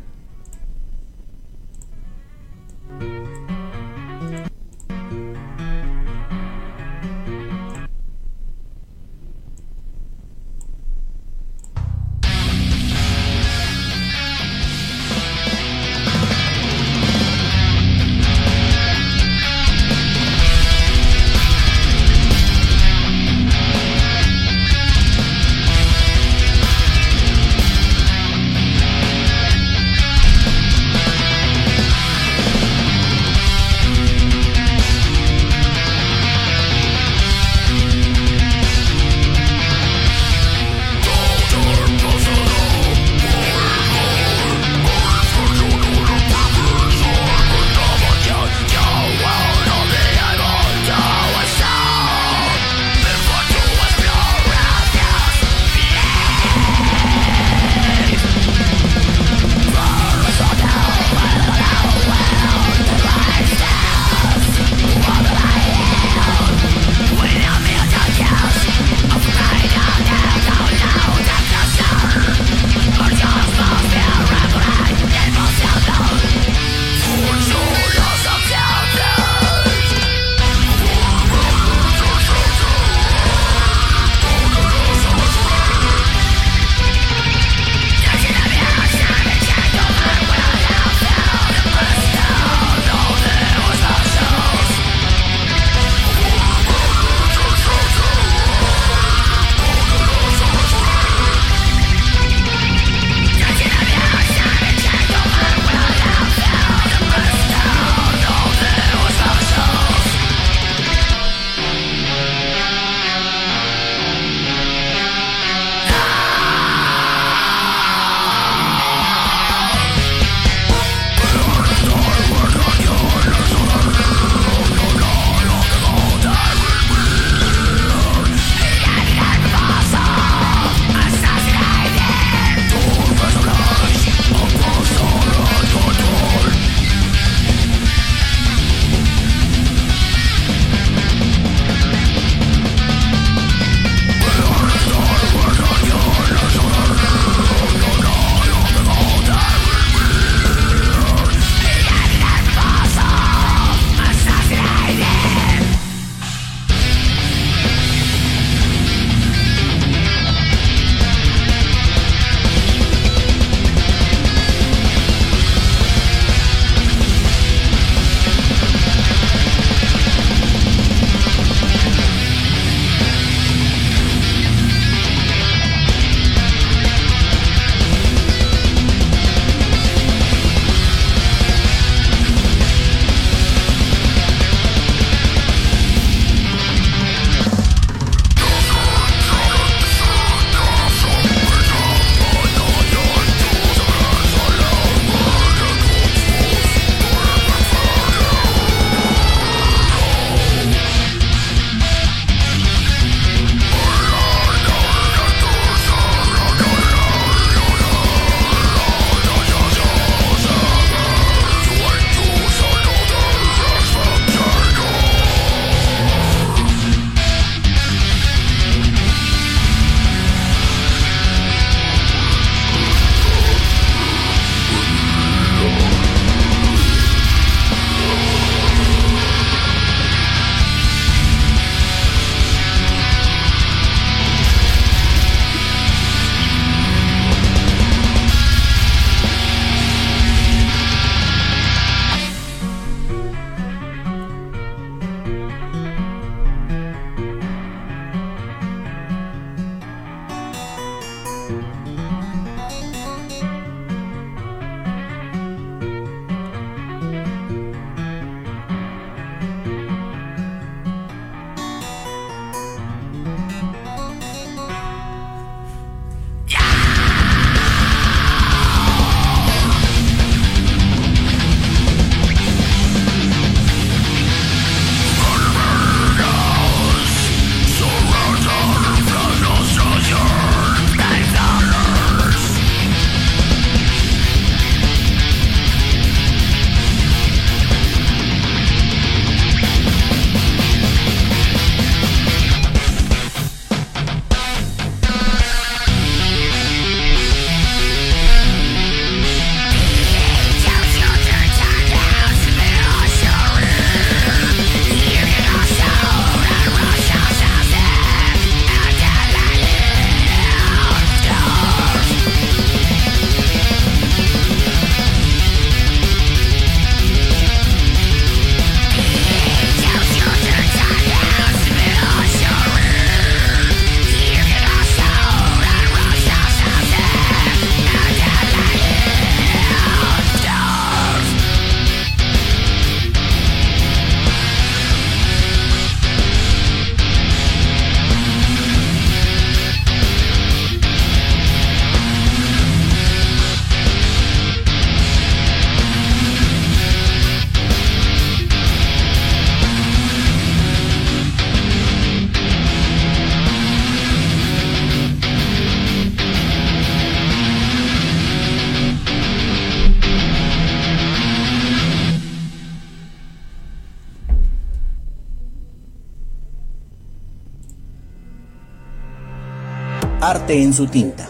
En 370.54 370.74
su 370.74 370.88
tinta. 370.88 371.30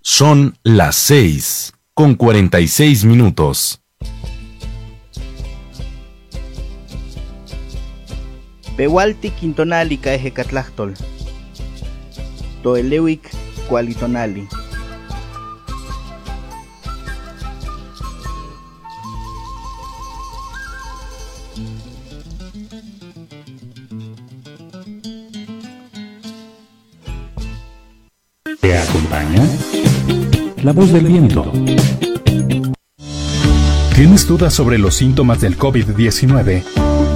Son 0.00 0.56
las 0.62 0.96
6 0.96 1.72
con 1.94 2.14
46 2.14 3.04
minutos. 3.04 3.80
Bewalti 8.76 9.30
quintonali 9.30 9.96
caeje 9.98 10.32
catlachtol. 10.32 10.94
Toeleuic 12.62 13.30
cualitonali. 13.68 14.46
La 30.62 30.72
voz 30.72 30.92
del 30.92 31.06
viento. 31.06 31.52
¿Tienes 33.94 34.26
dudas 34.26 34.52
sobre 34.52 34.78
los 34.78 34.96
síntomas 34.96 35.40
del 35.40 35.56
COVID-19? 35.56 36.62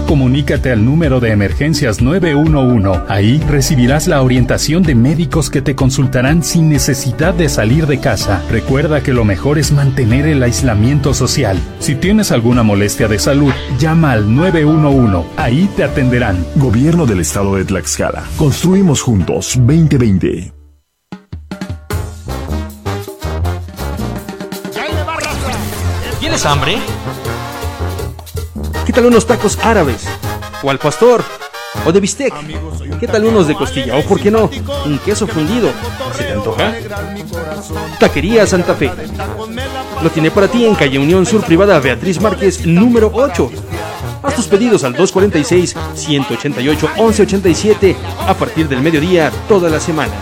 Comunícate 0.07 0.73
al 0.73 0.85
número 0.85 1.21
de 1.21 1.31
emergencias 1.31 2.01
911. 2.03 3.03
Ahí 3.09 3.39
recibirás 3.49 4.09
la 4.09 4.23
orientación 4.23 4.83
de 4.83 4.95
médicos 4.95 5.51
que 5.51 5.63
te 5.63 5.77
consultarán 5.77 6.43
sin 6.43 6.69
necesidad 6.69 7.33
de 7.33 7.49
salir 7.49 7.87
de 7.87 8.01
casa. 8.01 8.43
Recuerda 8.51 9.03
que 9.03 9.13
lo 9.13 9.25
mejor 9.25 9.59
es 9.59 9.71
mantener 9.71 10.27
el 10.27 10.43
aislamiento 10.43 11.15
social. 11.15 11.59
Si 11.79 11.95
tienes 11.95 12.33
alguna 12.33 12.63
molestia 12.63 13.07
de 13.09 13.19
salud, 13.19 13.53
llama 13.79 14.13
al 14.13 14.35
911. 14.35 15.29
Ahí 15.37 15.69
te 15.77 15.85
atenderán. 15.85 16.45
Gobierno 16.57 17.07
del 17.07 17.21
Estado 17.21 17.55
de 17.55 17.65
Tlaxcala. 17.65 18.25
Construimos 18.37 19.03
juntos 19.03 19.55
2020. 19.59 20.60
Hambre? 26.47 26.79
¿Qué 28.87 28.93
tal 28.93 29.07
unos 29.07 29.27
tacos 29.27 29.59
árabes? 29.63 30.07
¿O 30.63 30.71
al 30.71 30.79
pastor? 30.79 31.25
¿O 31.85 31.93
de 31.93 32.01
bistec? 32.01 32.33
¿Qué 32.99 33.07
tal 33.07 33.25
unos 33.25 33.47
de 33.47 33.55
costilla? 33.55 33.97
¿O 33.97 34.03
por 34.03 34.21
qué 34.21 34.31
no? 34.31 34.51
Un 34.85 34.99
queso 34.99 35.27
fundido. 35.27 35.71
¿Se 36.17 36.25
te 36.25 36.33
antoja? 36.33 36.75
Taquería 37.99 38.47
Santa 38.47 38.75
Fe. 38.75 38.91
Lo 40.03 40.11
tiene 40.11 40.31
para 40.31 40.49
ti 40.49 40.67
en 40.67 40.75
calle 40.75 40.99
Unión 40.99 41.25
Sur 41.27 41.45
Privada 41.45 41.79
Beatriz 41.79 42.21
Márquez, 42.21 42.67
número 42.67 43.11
8. 43.13 43.51
Haz 44.23 44.35
tus 44.35 44.47
pedidos 44.47 44.85
al 44.85 44.95
246-188-1187 44.97 47.97
a 48.27 48.35
partir 48.35 48.69
del 48.69 48.83
mediodía 48.83 49.33
toda 49.49 49.71
la 49.71 49.81
semana. 49.81 50.13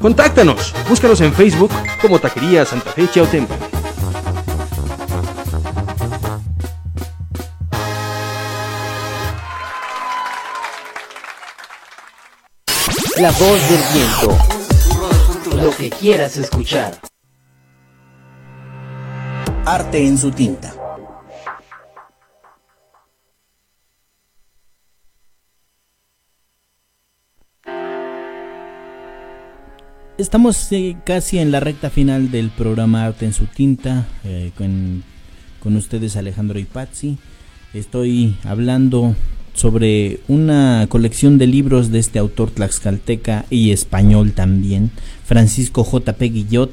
Contáctanos. 0.00 0.74
Búscanos 0.88 1.20
en 1.20 1.32
Facebook 1.32 1.70
como 2.00 2.18
Taquería 2.18 2.64
Santa 2.64 2.90
Fe 2.90 3.08
Chautempo. 3.12 3.54
La 13.20 13.30
voz 13.30 13.68
del 13.68 13.80
viento. 13.92 15.62
Lo 15.62 15.70
que 15.76 15.90
quieras 15.90 16.36
escuchar. 16.38 16.98
Arte 19.66 20.06
en 20.06 20.16
su 20.16 20.30
tinta. 20.30 20.74
Estamos 30.16 30.70
eh, 30.72 30.96
casi 31.04 31.38
en 31.38 31.50
la 31.50 31.60
recta 31.60 31.90
final 31.90 32.30
del 32.30 32.50
programa 32.50 33.04
Arte 33.04 33.26
en 33.26 33.34
su 33.34 33.46
tinta 33.46 34.06
eh, 34.24 34.52
con, 34.56 35.04
con 35.60 35.76
ustedes 35.76 36.16
Alejandro 36.16 36.58
y 36.58 36.64
Patsy. 36.64 37.18
Estoy 37.74 38.36
hablando 38.44 39.14
sobre 39.54 40.20
una 40.28 40.86
colección 40.88 41.38
de 41.38 41.46
libros 41.46 41.90
de 41.90 41.98
este 41.98 42.18
autor 42.18 42.50
tlaxcalteca 42.50 43.44
y 43.50 43.70
español 43.70 44.32
también, 44.32 44.90
Francisco 45.24 45.84
J. 45.84 46.14
P. 46.14 46.26
Guillot, 46.26 46.72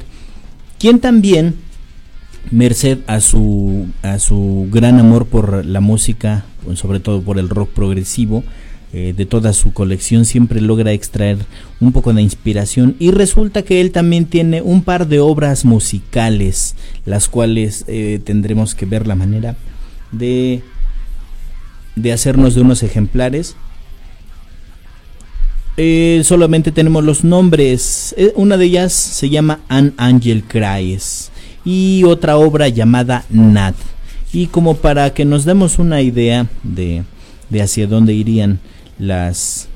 quien 0.78 1.00
también, 1.00 1.56
merced 2.52 3.00
a 3.08 3.20
su, 3.20 3.88
a 4.02 4.18
su 4.20 4.68
gran 4.72 5.00
amor 5.00 5.26
por 5.26 5.66
la 5.66 5.82
música, 5.82 6.46
sobre 6.76 7.00
todo 7.00 7.22
por 7.22 7.38
el 7.38 7.50
rock 7.50 7.70
progresivo, 7.72 8.44
eh, 8.92 9.14
de 9.16 9.28
toda 9.28 9.54
su 9.54 9.72
colección 9.72 10.26
siempre 10.26 10.62
logra 10.62 10.92
extraer 10.94 11.38
un 11.80 11.92
poco 11.92 12.12
de 12.12 12.24
inspiración 12.24 12.96
y 12.98 13.12
resulta 13.12 13.62
que 13.62 13.82
él 13.82 13.92
también 13.92 14.26
tiene 14.26 14.64
un 14.64 14.82
par 14.82 15.08
de 15.08 15.20
obras 15.20 15.64
musicales 15.64 16.76
las 17.06 17.30
cuales 17.30 17.86
eh, 17.88 18.20
tendremos 18.24 18.74
que 18.74 18.88
ver 18.88 19.06
la 19.06 19.14
manera 19.14 19.56
de 20.12 20.64
de 22.02 22.14
hacernos 22.14 22.56
de 22.56 22.62
unos 22.62 22.84
ejemplares. 22.84 23.56
Eh, 25.78 26.22
solamente 26.26 26.72
tenemos 26.72 27.04
los 27.04 27.24
nombres. 27.24 28.14
Eh, 28.18 28.34
una 28.36 28.58
de 28.58 28.66
ellas 28.66 28.94
se 28.94 29.30
llama 29.30 29.62
An 29.70 29.94
Angel 29.98 30.44
Cries 30.44 31.32
y 31.64 32.04
otra 32.04 32.38
obra 32.38 32.68
llamada 32.68 33.26
Nat. 33.30 33.76
Y 34.34 34.48
como 34.48 34.76
para 34.76 35.14
que 35.14 35.26
nos 35.26 35.46
demos 35.46 35.80
una 35.80 36.02
idea 36.02 36.48
de, 36.64 37.04
de 37.50 37.62
hacia 37.62 37.88
dónde 37.88 38.14
irían 38.14 38.60
las 38.98 39.68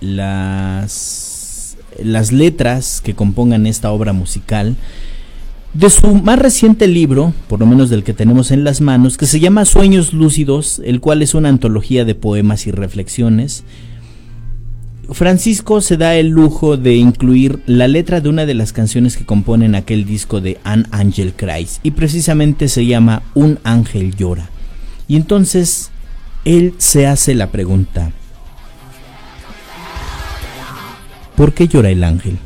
las 0.00 1.76
las 2.02 2.30
letras 2.30 3.00
que 3.02 3.14
compongan 3.14 3.66
esta 3.66 3.90
obra 3.90 4.12
musical 4.12 4.76
de 5.78 5.90
su 5.90 6.14
más 6.14 6.38
reciente 6.38 6.86
libro, 6.86 7.34
por 7.48 7.60
lo 7.60 7.66
menos 7.66 7.90
del 7.90 8.02
que 8.02 8.14
tenemos 8.14 8.50
en 8.50 8.64
las 8.64 8.80
manos, 8.80 9.18
que 9.18 9.26
se 9.26 9.40
llama 9.40 9.66
Sueños 9.66 10.14
Lúcidos, 10.14 10.80
el 10.84 11.00
cual 11.00 11.20
es 11.20 11.34
una 11.34 11.50
antología 11.50 12.06
de 12.06 12.14
poemas 12.14 12.66
y 12.66 12.70
reflexiones. 12.70 13.62
Francisco 15.10 15.82
se 15.82 15.98
da 15.98 16.16
el 16.16 16.28
lujo 16.28 16.78
de 16.78 16.94
incluir 16.94 17.60
la 17.66 17.88
letra 17.88 18.22
de 18.22 18.30
una 18.30 18.46
de 18.46 18.54
las 18.54 18.72
canciones 18.72 19.18
que 19.18 19.26
componen 19.26 19.74
aquel 19.74 20.06
disco 20.06 20.40
de 20.40 20.58
An 20.64 20.88
Angel 20.92 21.34
Cries 21.34 21.80
y 21.82 21.90
precisamente 21.90 22.68
se 22.68 22.86
llama 22.86 23.22
Un 23.34 23.58
ángel 23.62 24.16
llora. 24.16 24.48
Y 25.08 25.16
entonces 25.16 25.90
él 26.46 26.72
se 26.78 27.06
hace 27.06 27.34
la 27.34 27.50
pregunta, 27.50 28.12
¿por 31.36 31.52
qué 31.52 31.68
llora 31.68 31.90
el 31.90 32.02
ángel? 32.02 32.38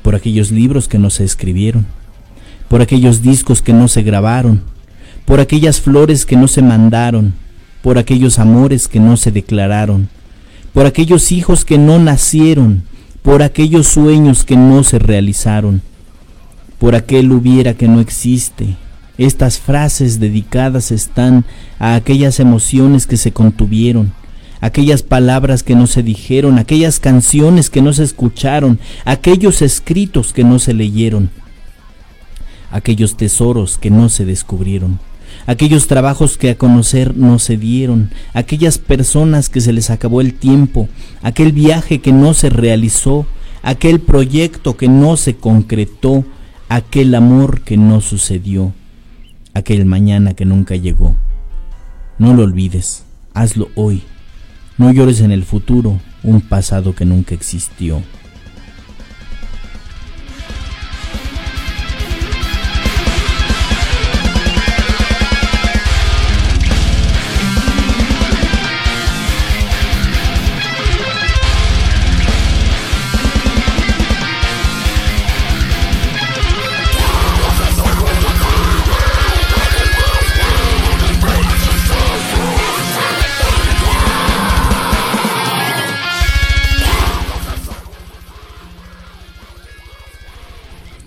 Por 0.00 0.14
aquellos 0.14 0.50
libros 0.50 0.88
que 0.88 0.98
no 0.98 1.10
se 1.10 1.24
escribieron, 1.24 1.86
por 2.70 2.82
aquellos 2.82 3.20
discos 3.20 3.62
que 3.62 3.72
no 3.72 3.88
se 3.88 4.04
grabaron, 4.04 4.62
por 5.24 5.40
aquellas 5.40 5.80
flores 5.80 6.24
que 6.24 6.36
no 6.36 6.46
se 6.46 6.62
mandaron, 6.62 7.34
por 7.82 7.98
aquellos 7.98 8.38
amores 8.38 8.86
que 8.86 9.00
no 9.00 9.16
se 9.16 9.32
declararon, 9.32 10.08
por 10.72 10.86
aquellos 10.86 11.32
hijos 11.32 11.64
que 11.64 11.78
no 11.78 11.98
nacieron, 11.98 12.84
por 13.22 13.42
aquellos 13.42 13.88
sueños 13.88 14.44
que 14.44 14.56
no 14.56 14.84
se 14.84 15.00
realizaron, 15.00 15.82
por 16.78 16.94
aquel 16.94 17.32
hubiera 17.32 17.74
que 17.74 17.88
no 17.88 17.98
existe, 17.98 18.76
estas 19.18 19.58
frases 19.58 20.20
dedicadas 20.20 20.92
están 20.92 21.44
a 21.80 21.96
aquellas 21.96 22.38
emociones 22.38 23.04
que 23.08 23.16
se 23.16 23.32
contuvieron, 23.32 24.12
aquellas 24.60 25.02
palabras 25.02 25.64
que 25.64 25.74
no 25.74 25.88
se 25.88 26.04
dijeron, 26.04 26.56
aquellas 26.56 27.00
canciones 27.00 27.68
que 27.68 27.82
no 27.82 27.92
se 27.92 28.04
escucharon, 28.04 28.78
aquellos 29.04 29.60
escritos 29.60 30.32
que 30.32 30.44
no 30.44 30.60
se 30.60 30.72
leyeron, 30.72 31.30
aquellos 32.70 33.16
tesoros 33.16 33.78
que 33.78 33.90
no 33.90 34.08
se 34.08 34.24
descubrieron, 34.24 34.98
aquellos 35.46 35.86
trabajos 35.86 36.36
que 36.36 36.50
a 36.50 36.58
conocer 36.58 37.16
no 37.16 37.38
se 37.38 37.56
dieron, 37.56 38.10
aquellas 38.32 38.78
personas 38.78 39.48
que 39.48 39.60
se 39.60 39.72
les 39.72 39.90
acabó 39.90 40.20
el 40.20 40.34
tiempo, 40.34 40.88
aquel 41.22 41.52
viaje 41.52 42.00
que 42.00 42.12
no 42.12 42.34
se 42.34 42.50
realizó, 42.50 43.26
aquel 43.62 44.00
proyecto 44.00 44.76
que 44.76 44.88
no 44.88 45.16
se 45.16 45.36
concretó, 45.36 46.24
aquel 46.68 47.14
amor 47.14 47.62
que 47.62 47.76
no 47.76 48.00
sucedió 48.00 48.72
aquel 49.54 49.84
mañana 49.84 50.34
que 50.34 50.44
nunca 50.44 50.76
llegó. 50.76 51.16
No 52.18 52.34
lo 52.34 52.42
olvides, 52.42 53.04
hazlo 53.34 53.68
hoy. 53.74 54.02
No 54.78 54.92
llores 54.92 55.20
en 55.20 55.32
el 55.32 55.44
futuro, 55.44 56.00
un 56.22 56.40
pasado 56.40 56.94
que 56.94 57.04
nunca 57.04 57.34
existió. 57.34 58.02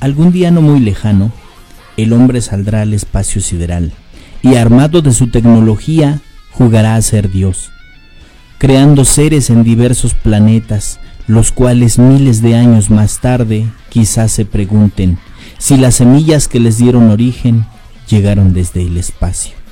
Algún 0.04 0.34
día 0.34 0.52
no 0.52 0.62
muy 0.62 0.82
lejano, 0.82 1.32
el 1.96 2.12
hombre 2.12 2.42
saldrá 2.42 2.82
al 2.82 2.94
espacio 2.94 3.40
sideral 3.40 3.94
y 4.42 4.56
armado 4.56 5.02
de 5.02 5.14
su 5.14 5.32
tecnología 5.32 6.20
jugará 6.52 6.96
a 6.96 7.02
ser 7.02 7.32
Dios, 7.32 7.72
creando 8.58 9.06
seres 9.06 9.50
en 9.50 9.64
diversos 9.64 10.14
planetas, 10.14 11.00
los 11.26 11.54
cuales 11.54 12.00
miles 12.00 12.42
de 12.42 12.54
años 12.54 12.90
más 12.90 13.22
tarde 13.22 13.66
quizás 13.88 14.34
se 14.34 14.44
pregunten 14.44 15.20
si 15.58 15.78
las 15.78 15.96
semillas 15.96 16.50
que 16.50 16.60
les 16.60 16.78
dieron 16.78 17.10
origen 17.10 17.66
llegaron 18.10 18.52
desde 18.52 18.82
el 18.82 18.98
espacio. 18.98 19.63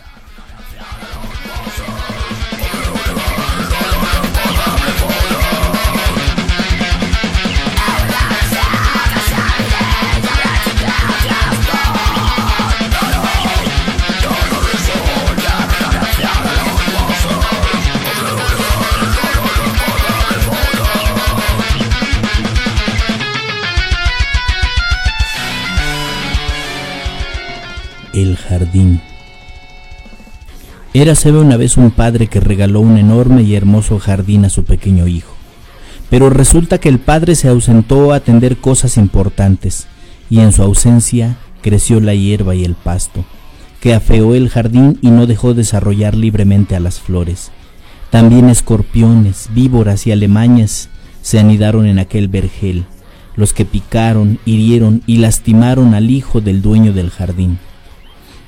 Jardín. 28.71 29.01
Érase 30.93 31.31
una 31.31 31.57
vez 31.57 31.77
un 31.77 31.91
padre 31.91 32.27
que 32.27 32.39
regaló 32.39 32.79
un 32.79 32.97
enorme 32.97 33.43
y 33.43 33.55
hermoso 33.55 33.99
jardín 33.99 34.45
a 34.45 34.49
su 34.49 34.63
pequeño 34.63 35.07
hijo. 35.07 35.33
Pero 36.09 36.29
resulta 36.29 36.77
que 36.77 36.89
el 36.89 36.99
padre 36.99 37.35
se 37.35 37.47
ausentó 37.47 38.11
a 38.11 38.17
atender 38.17 38.57
cosas 38.57 38.97
importantes, 38.97 39.87
y 40.29 40.39
en 40.39 40.51
su 40.51 40.63
ausencia 40.63 41.37
creció 41.61 41.99
la 41.99 42.13
hierba 42.13 42.55
y 42.55 42.63
el 42.63 42.75
pasto, 42.75 43.23
que 43.79 43.93
afeó 43.93 44.35
el 44.35 44.49
jardín 44.49 44.97
y 45.01 45.11
no 45.11 45.27
dejó 45.27 45.53
desarrollar 45.53 46.15
libremente 46.15 46.75
a 46.75 46.79
las 46.79 46.99
flores. 46.99 47.51
También 48.09 48.49
escorpiones, 48.49 49.49
víboras 49.53 50.07
y 50.07 50.11
alemañas 50.11 50.89
se 51.21 51.39
anidaron 51.39 51.85
en 51.85 51.99
aquel 51.99 52.27
vergel, 52.27 52.85
los 53.35 53.53
que 53.53 53.63
picaron, 53.63 54.39
hirieron 54.45 55.01
y 55.07 55.17
lastimaron 55.17 55.93
al 55.93 56.09
hijo 56.09 56.41
del 56.41 56.61
dueño 56.61 56.91
del 56.91 57.09
jardín. 57.09 57.57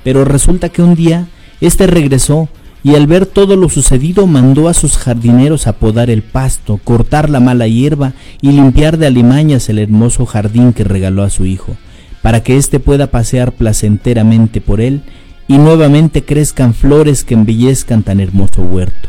Pero 0.04 0.24
resulta 0.24 0.68
que 0.68 0.82
un 0.82 0.94
día 0.94 1.26
éste 1.60 1.88
regresó 1.88 2.48
y 2.84 2.94
al 2.94 3.06
ver 3.06 3.24
todo 3.24 3.56
lo 3.56 3.70
sucedido 3.70 4.26
mandó 4.26 4.68
a 4.68 4.74
sus 4.74 4.98
jardineros 4.98 5.66
a 5.66 5.72
podar 5.72 6.10
el 6.10 6.22
pasto, 6.22 6.78
cortar 6.84 7.30
la 7.30 7.40
mala 7.40 7.66
hierba 7.66 8.12
y 8.42 8.52
limpiar 8.52 8.98
de 8.98 9.06
alimañas 9.06 9.70
el 9.70 9.78
hermoso 9.78 10.26
jardín 10.26 10.74
que 10.74 10.84
regaló 10.84 11.22
a 11.22 11.30
su 11.30 11.46
hijo, 11.46 11.74
para 12.20 12.42
que 12.42 12.58
éste 12.58 12.80
pueda 12.80 13.06
pasear 13.06 13.52
placenteramente 13.52 14.60
por 14.60 14.82
él 14.82 15.00
y 15.48 15.56
nuevamente 15.56 16.24
crezcan 16.24 16.74
flores 16.74 17.24
que 17.24 17.34
embellezcan 17.34 18.02
tan 18.02 18.20
hermoso 18.20 18.62
huerto. 18.62 19.08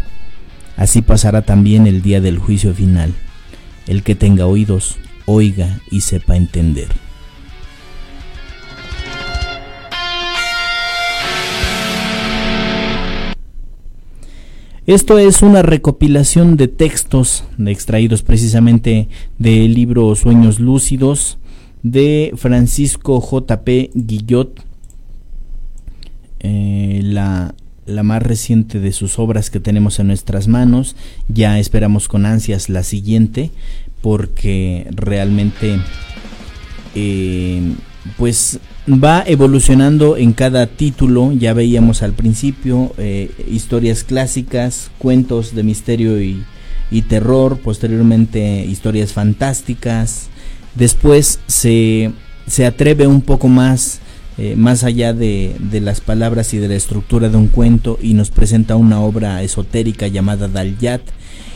Así 0.78 1.02
pasará 1.02 1.42
también 1.42 1.86
el 1.86 2.02
día 2.02 2.22
del 2.22 2.38
juicio 2.38 2.74
final. 2.74 3.14
El 3.88 4.04
que 4.04 4.16
tenga 4.16 4.46
oídos, 4.46 4.98
oiga 5.26 5.80
y 5.92 6.02
sepa 6.02 6.38
entender. 6.38 7.05
Esto 14.88 15.18
es 15.18 15.42
una 15.42 15.64
recopilación 15.64 16.58
de 16.58 16.68
textos 16.68 17.44
extraídos 17.66 18.22
precisamente 18.22 19.10
del 19.40 19.74
libro 19.74 20.14
Sueños 20.14 20.60
Lúcidos 20.60 21.40
de 21.82 22.32
Francisco 22.36 23.20
J.P. 23.20 23.90
Guillot, 23.96 24.64
eh, 26.42 27.02
la, 27.04 27.56
la, 27.88 28.04
más 28.04 28.22
reciente 28.22 28.80
de 28.80 28.92
sus 28.92 29.18
obras 29.18 29.50
que 29.50 29.60
tenemos 29.60 30.00
en 30.00 30.06
nuestras 30.06 30.48
manos. 30.48 30.96
Ya 31.30 31.58
esperamos 31.58 32.08
con 32.08 32.28
ansias 32.28 32.70
la 32.70 32.84
siguiente 32.84 33.50
porque 34.04 34.86
realmente 34.92 35.80
eh, 36.94 37.74
pues 38.18 38.60
va 38.88 39.24
evolucionando 39.26 40.16
en 40.16 40.34
cada 40.34 40.68
título, 40.68 41.32
ya 41.32 41.54
veíamos 41.54 42.04
al 42.04 42.14
principio 42.14 42.94
eh, 42.98 43.32
historias 43.50 44.04
clásicas, 44.04 44.92
cuentos 45.00 45.56
de 45.56 45.64
misterio 45.64 46.22
y, 46.22 46.44
terror, 47.10 47.58
posteriormente 47.58 48.64
historias 48.64 49.12
fantásticas, 49.12 50.30
después 50.76 51.40
se, 51.48 52.12
se 52.48 52.66
atreve 52.66 53.06
un 53.06 53.22
poco 53.22 53.50
más, 53.50 54.00
eh, 54.38 54.56
más 54.56 54.84
allá 54.84 55.12
de, 55.14 55.56
de, 55.60 55.82
las 55.82 56.00
palabras 56.00 56.54
y 56.54 56.58
de 56.58 56.70
la 56.70 56.76
estructura 56.76 57.28
de 57.28 57.36
un 57.36 57.48
cuento 57.48 58.00
y 58.02 58.14
nos 58.14 58.30
presenta 58.30 58.78
una 58.78 59.02
obra 59.02 59.42
esotérica 59.42 60.08
llamada 60.08 60.48
Dalyat, 60.48 61.02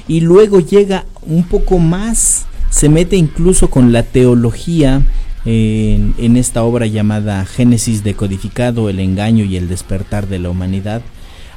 y 0.10 0.22
luego 0.22 0.60
llega 0.60 1.06
un 1.22 1.44
poco 1.44 1.78
más, 1.78 2.48
se 2.70 2.90
mete 2.90 3.16
incluso 3.16 3.70
con 3.70 3.94
la 3.94 4.04
teología, 4.04 5.04
en, 5.50 6.38
esta 6.38 6.64
obra 6.64 6.86
llamada 6.86 7.44
Génesis 7.46 8.04
decodificado, 8.04 8.90
el 8.90 9.00
engaño 9.00 9.46
y 9.46 9.58
el 9.58 9.68
despertar 9.68 10.28
de 10.28 10.40
la 10.40 10.50
humanidad. 10.50 11.02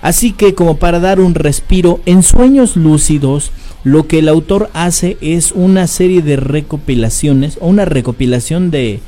Así 0.01 0.33
que 0.33 0.55
como 0.55 0.79
para 0.79 0.99
dar 0.99 1.21
un 1.21 1.35
respiro, 1.35 2.01
en 2.07 2.23
sueños 2.23 2.77
lúcidos 2.77 3.53
lo 3.85 4.07
que 4.07 4.21
el 4.21 4.29
autor 4.29 4.71
hace 4.73 5.17
es 5.21 5.53
una 5.53 5.87
serie 5.87 6.23
de 6.23 6.37
recopilaciones 6.37 7.59
o 7.61 7.69
una 7.69 7.85
recopilación 7.85 8.71
de, 8.71 9.01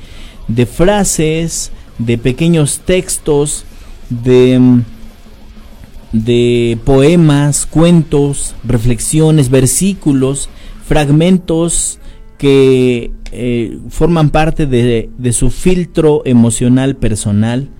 de 0.48 0.66
frases, 0.66 1.72
de 1.98 2.18
pequeños 2.18 2.80
textos, 2.84 3.64
de, 4.10 4.82
de 6.12 6.78
poemas, 6.84 7.66
cuentos, 7.66 8.54
reflexiones, 8.64 9.48
versículos, 9.48 10.48
fragmentos 10.86 11.98
que 12.44 13.10
eh, 13.32 13.78
forman 13.88 14.28
parte 14.28 14.66
de, 14.66 15.32
su 15.32 15.48
filtro 15.48 16.20
emocional 16.26 16.94
personal 16.94 17.70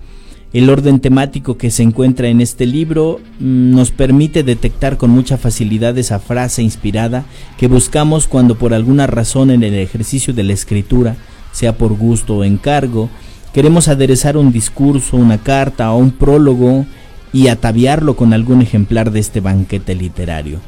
el 0.53 0.71
orden 0.71 0.99
temático 0.99 1.55
que 1.55 1.69
se 1.69 1.83
encuentra 1.83 2.29
en 2.29 2.41
este 2.41 2.65
libro 2.65 3.19
mm, 3.39 3.75
nos 3.75 3.91
permite 3.91 4.41
detectar 4.41 4.97
con 4.97 5.11
mucha 5.11 5.37
facilidad 5.37 5.95
esa 5.99 6.17
frase 6.17 6.63
inspirada 6.63 7.25
que 7.59 7.67
buscamos 7.67 8.25
cuando 8.25 8.57
por 8.57 8.73
alguna 8.73 9.05
razón 9.05 9.51
en 9.51 9.61
el 9.61 9.75
ejercicio 9.75 10.33
de 10.33 10.41
la 10.41 10.53
escritura, 10.53 11.15
sea 11.51 11.77
por 11.77 11.95
gusto 11.95 12.37
o 12.37 12.43
encargo, 12.43 13.11
queremos 13.53 13.87
aderezar 13.87 14.35
un 14.35 14.51
discurso, 14.51 15.15
una 15.15 15.37
carta 15.37 15.91
o 15.91 15.99
un 15.99 16.09
prólogo 16.09 16.87
y 17.31 17.49
ataviarlo 17.49 18.15
con 18.15 18.33
algún 18.33 18.63
ejemplar 18.63 19.11
de 19.11 19.19
este 19.19 19.41
banquete 19.41 19.93
literario. 19.93 20.59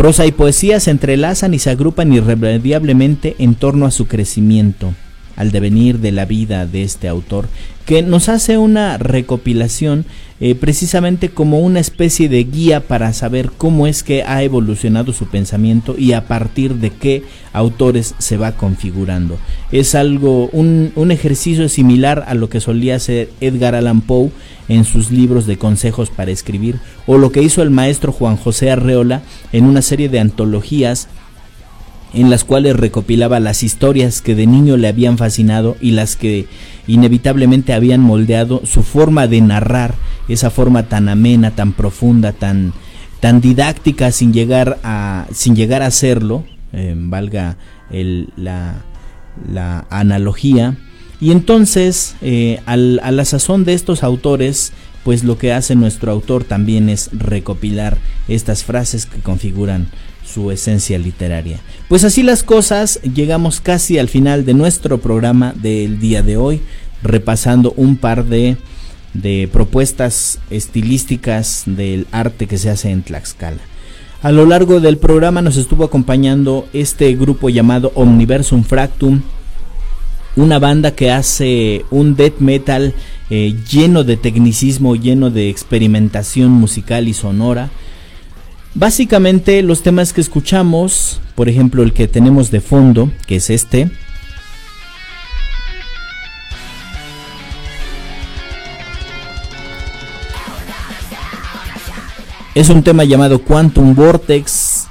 Prosa 0.00 0.24
y 0.24 0.32
poesía 0.32 0.80
se 0.80 0.90
entrelazan 0.90 1.52
y 1.52 1.58
se 1.58 1.68
agrupan 1.68 2.10
irremediablemente 2.10 3.36
en 3.38 3.54
torno 3.54 3.84
a 3.84 3.90
su 3.90 4.06
crecimiento, 4.08 4.94
al 5.40 5.52
devenir 5.52 6.00
de 6.00 6.12
la 6.12 6.26
vida 6.26 6.66
de 6.66 6.82
este 6.82 7.08
autor, 7.08 7.48
que 7.86 8.02
nos 8.02 8.28
hace 8.28 8.58
una 8.58 8.98
recopilación 8.98 10.04
eh, 10.38 10.54
precisamente 10.54 11.30
como 11.30 11.60
una 11.60 11.80
especie 11.80 12.28
de 12.28 12.44
guía 12.44 12.86
para 12.86 13.14
saber 13.14 13.50
cómo 13.56 13.86
es 13.86 14.02
que 14.02 14.22
ha 14.22 14.42
evolucionado 14.42 15.14
su 15.14 15.28
pensamiento 15.28 15.94
y 15.96 16.12
a 16.12 16.26
partir 16.26 16.74
de 16.74 16.90
qué 16.90 17.22
autores 17.54 18.14
se 18.18 18.36
va 18.36 18.52
configurando. 18.52 19.38
Es 19.72 19.94
algo, 19.94 20.50
un, 20.52 20.92
un 20.94 21.10
ejercicio 21.10 21.70
similar 21.70 22.24
a 22.28 22.34
lo 22.34 22.50
que 22.50 22.60
solía 22.60 22.96
hacer 22.96 23.30
Edgar 23.40 23.74
Allan 23.74 24.02
Poe 24.02 24.30
en 24.68 24.84
sus 24.84 25.10
libros 25.10 25.46
de 25.46 25.56
consejos 25.56 26.10
para 26.10 26.32
escribir, 26.32 26.76
o 27.06 27.16
lo 27.16 27.32
que 27.32 27.42
hizo 27.42 27.62
el 27.62 27.70
maestro 27.70 28.12
Juan 28.12 28.36
José 28.36 28.70
Arreola 28.70 29.22
en 29.52 29.64
una 29.64 29.80
serie 29.80 30.10
de 30.10 30.20
antologías 30.20 31.08
en 32.12 32.30
las 32.30 32.44
cuales 32.44 32.76
recopilaba 32.76 33.40
las 33.40 33.62
historias 33.62 34.20
que 34.20 34.34
de 34.34 34.46
niño 34.46 34.76
le 34.76 34.88
habían 34.88 35.18
fascinado 35.18 35.76
y 35.80 35.92
las 35.92 36.16
que 36.16 36.46
inevitablemente 36.86 37.72
habían 37.72 38.00
moldeado 38.00 38.62
su 38.64 38.82
forma 38.82 39.26
de 39.26 39.40
narrar, 39.40 39.94
esa 40.28 40.50
forma 40.50 40.84
tan 40.84 41.08
amena, 41.08 41.52
tan 41.52 41.72
profunda, 41.72 42.32
tan, 42.32 42.72
tan 43.20 43.40
didáctica 43.40 44.10
sin 44.12 44.32
llegar 44.32 44.78
a, 44.82 45.26
sin 45.32 45.54
llegar 45.54 45.82
a 45.82 45.86
hacerlo, 45.86 46.44
eh, 46.72 46.94
valga 46.96 47.56
la, 47.90 48.84
la, 49.52 49.86
analogía. 49.90 50.76
Y 51.20 51.32
entonces, 51.32 52.16
eh, 52.22 52.60
al, 52.66 53.00
a 53.02 53.10
la 53.10 53.24
sazón 53.24 53.64
de 53.64 53.74
estos 53.74 54.02
autores, 54.02 54.72
pues 55.04 55.24
lo 55.24 55.38
que 55.38 55.52
hace 55.52 55.74
nuestro 55.74 56.12
autor 56.12 56.44
también 56.44 56.88
es 56.88 57.10
recopilar 57.12 57.98
estas 58.28 58.64
frases 58.64 59.06
que 59.06 59.20
configuran 59.20 59.88
su 60.32 60.50
esencia 60.50 60.98
literaria. 60.98 61.60
Pues 61.88 62.04
así 62.04 62.22
las 62.22 62.42
cosas, 62.42 63.00
llegamos 63.02 63.60
casi 63.60 63.98
al 63.98 64.08
final 64.08 64.44
de 64.44 64.54
nuestro 64.54 64.98
programa 64.98 65.52
del 65.56 65.98
día 65.98 66.22
de 66.22 66.36
hoy, 66.36 66.60
repasando 67.02 67.72
un 67.76 67.96
par 67.96 68.24
de, 68.26 68.56
propuestas 69.52 70.38
estilísticas 70.50 71.64
del 71.66 72.06
arte 72.12 72.46
que 72.46 72.58
se 72.58 72.70
hace 72.70 72.90
en 72.90 73.02
Tlaxcala. 73.02 73.60
A 74.22 74.30
lo 74.30 74.44
largo 74.44 74.80
del 74.80 74.98
programa 74.98 75.42
nos 75.42 75.56
estuvo 75.56 75.84
acompañando 75.84 76.68
este 76.72 77.14
grupo 77.16 77.48
llamado 77.48 77.90
Omniversum 77.94 78.64
Fractum, 78.64 79.22
una 80.36 80.58
banda 80.58 80.94
que 80.94 81.10
hace 81.10 81.84
un 81.90 82.14
death 82.14 82.38
metal 82.38 82.94
eh, 83.30 83.56
lleno 83.70 84.04
de 84.04 84.16
tecnicismo, 84.16 84.94
lleno 84.94 85.30
de 85.30 85.48
experimentación 85.48 86.50
musical 86.50 87.08
y 87.08 87.14
sonora. 87.14 87.70
Básicamente 88.74 89.62
los 89.62 89.82
temas 89.82 90.12
que 90.12 90.20
escuchamos, 90.20 91.20
por 91.34 91.48
ejemplo 91.48 91.82
el 91.82 91.92
que 91.92 92.06
tenemos 92.06 92.52
de 92.52 92.60
fondo, 92.60 93.10
que 93.26 93.36
es 93.36 93.50
este, 93.50 93.90
es 102.54 102.68
un 102.68 102.82
tema 102.84 103.04
llamado 103.04 103.42
Quantum 103.42 103.94
Vortex. 103.94 104.86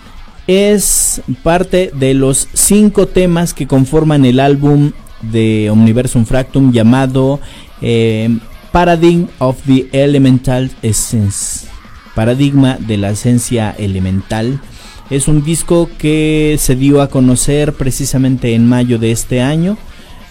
Es 0.48 1.22
parte 1.44 1.92
de 1.94 2.16
los 2.16 2.48
cinco 2.54 3.08
temas 3.08 3.54
que 3.54 3.68
conforman 3.68 4.26
el 4.26 4.40
álbum 4.40 4.92
de 5.22 5.70
Omniversum 5.70 6.26
Fractum 6.26 6.72
llamado 6.74 7.40
eh, 7.82 8.40
Paradigm 8.72 9.28
of 9.38 9.58
the 9.68 9.88
Elemental 9.92 10.72
Essence 10.82 11.70
paradigma 12.16 12.78
de 12.80 12.98
la 12.98 13.12
esencia 13.12 13.72
elemental. 13.72 14.60
Es 15.10 15.28
un 15.28 15.44
disco 15.44 15.90
que 15.98 16.58
se 16.60 16.76
dio 16.76 17.02
a 17.02 17.10
conocer 17.10 17.74
precisamente 17.74 18.54
en 18.54 18.68
mayo 18.68 19.00
de 19.00 19.12
este 19.12 19.42
año. 19.42 19.78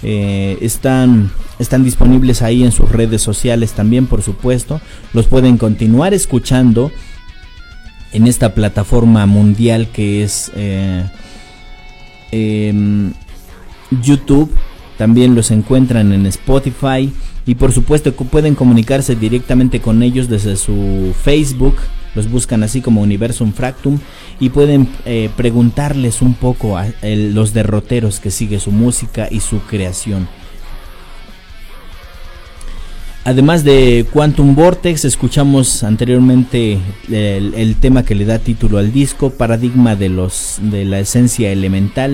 Eh, 0.02 0.56
están, 0.60 1.32
están 1.58 1.82
disponibles 1.82 2.42
ahí 2.42 2.62
en 2.62 2.70
sus 2.70 2.90
redes 2.90 3.20
sociales 3.20 3.72
también, 3.72 4.06
por 4.06 4.22
supuesto. 4.22 4.80
Los 5.12 5.26
pueden 5.26 5.58
continuar 5.58 6.14
escuchando 6.14 6.92
en 8.12 8.26
esta 8.26 8.54
plataforma 8.54 9.26
mundial 9.26 9.88
que 9.88 10.22
es 10.22 10.52
eh, 10.54 11.04
em, 12.30 13.12
YouTube. 14.02 14.50
También 14.96 15.34
los 15.34 15.50
encuentran 15.50 16.12
en 16.12 16.26
Spotify 16.26 17.12
y 17.48 17.54
por 17.54 17.72
supuesto 17.72 18.12
pueden 18.12 18.54
comunicarse 18.54 19.16
directamente 19.16 19.80
con 19.80 20.02
ellos 20.02 20.28
desde 20.28 20.54
su 20.54 21.14
Facebook. 21.24 21.76
Los 22.14 22.30
buscan 22.30 22.62
así 22.62 22.82
como 22.82 23.00
Universum 23.00 23.54
Fractum 23.54 24.00
y 24.38 24.50
pueden 24.50 24.86
eh, 25.06 25.30
preguntarles 25.34 26.20
un 26.20 26.34
poco 26.34 26.76
a 26.76 26.88
los 27.02 27.54
derroteros 27.54 28.20
que 28.20 28.30
sigue 28.30 28.60
su 28.60 28.70
música 28.70 29.28
y 29.30 29.40
su 29.40 29.60
creación. 29.60 30.28
Además 33.24 33.64
de 33.64 34.06
Quantum 34.12 34.54
Vortex, 34.54 35.06
escuchamos 35.06 35.82
anteriormente 35.84 36.78
el, 37.10 37.54
el, 37.54 37.76
tema 37.76 38.02
que 38.02 38.14
le 38.14 38.26
da 38.26 38.38
título 38.38 38.76
al 38.76 38.92
disco, 38.92 39.30
Paradigma 39.30 39.96
de 39.96 40.10
los 40.10 40.58
de 40.60 40.84
la 40.84 41.00
esencia 41.00 41.50
elemental 41.50 42.12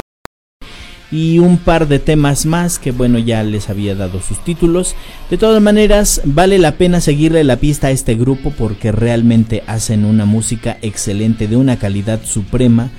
y 1.14 1.38
un 1.38 1.58
par 1.58 1.86
de 1.86 2.00
temas 2.00 2.44
más 2.44 2.80
que 2.80 2.90
bueno 2.90 3.20
ya 3.20 3.44
les 3.44 3.70
había 3.70 3.94
dado 3.94 4.20
sus 4.20 4.42
títulos. 4.42 4.96
De 5.30 5.38
todas 5.38 5.62
maneras 5.62 6.20
vale 6.24 6.58
la 6.58 6.72
pena 6.72 7.00
seguirle 7.00 7.44
la 7.44 7.54
pista 7.56 7.86
a 7.86 7.90
este 7.92 8.16
grupo 8.16 8.50
porque 8.50 8.90
realmente 8.90 9.62
hacen 9.68 10.04
una 10.04 10.24
música 10.24 10.76
excelente 10.82 11.46
de 11.46 11.56
una 11.56 11.78
calidad 11.78 12.24
suprema 12.24 12.90